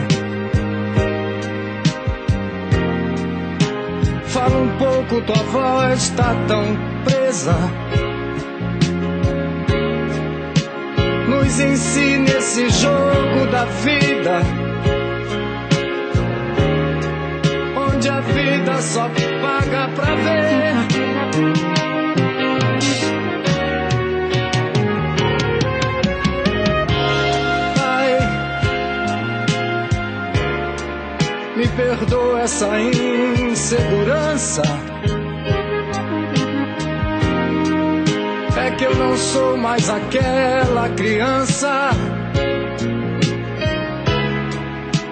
[4.25, 6.63] Fala um pouco, tua voz tá tão
[7.05, 7.55] presa.
[11.29, 14.41] Nos ensine esse jogo da vida.
[17.77, 19.09] Onde a vida só
[19.41, 20.74] paga pra ver.
[31.75, 34.63] Perdoa essa insegurança.
[38.57, 41.91] É que eu não sou mais aquela criança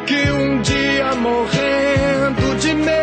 [0.08, 3.03] que um dia morrendo de medo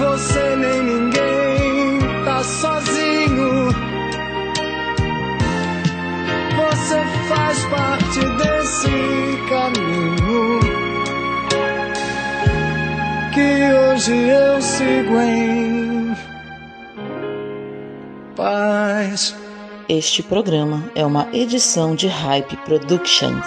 [0.00, 2.99] você, nem ninguém tá sozinho.
[14.00, 16.16] Hoje eu sigo em
[18.34, 19.36] paz.
[19.90, 23.46] Este programa é uma edição de Hype Productions.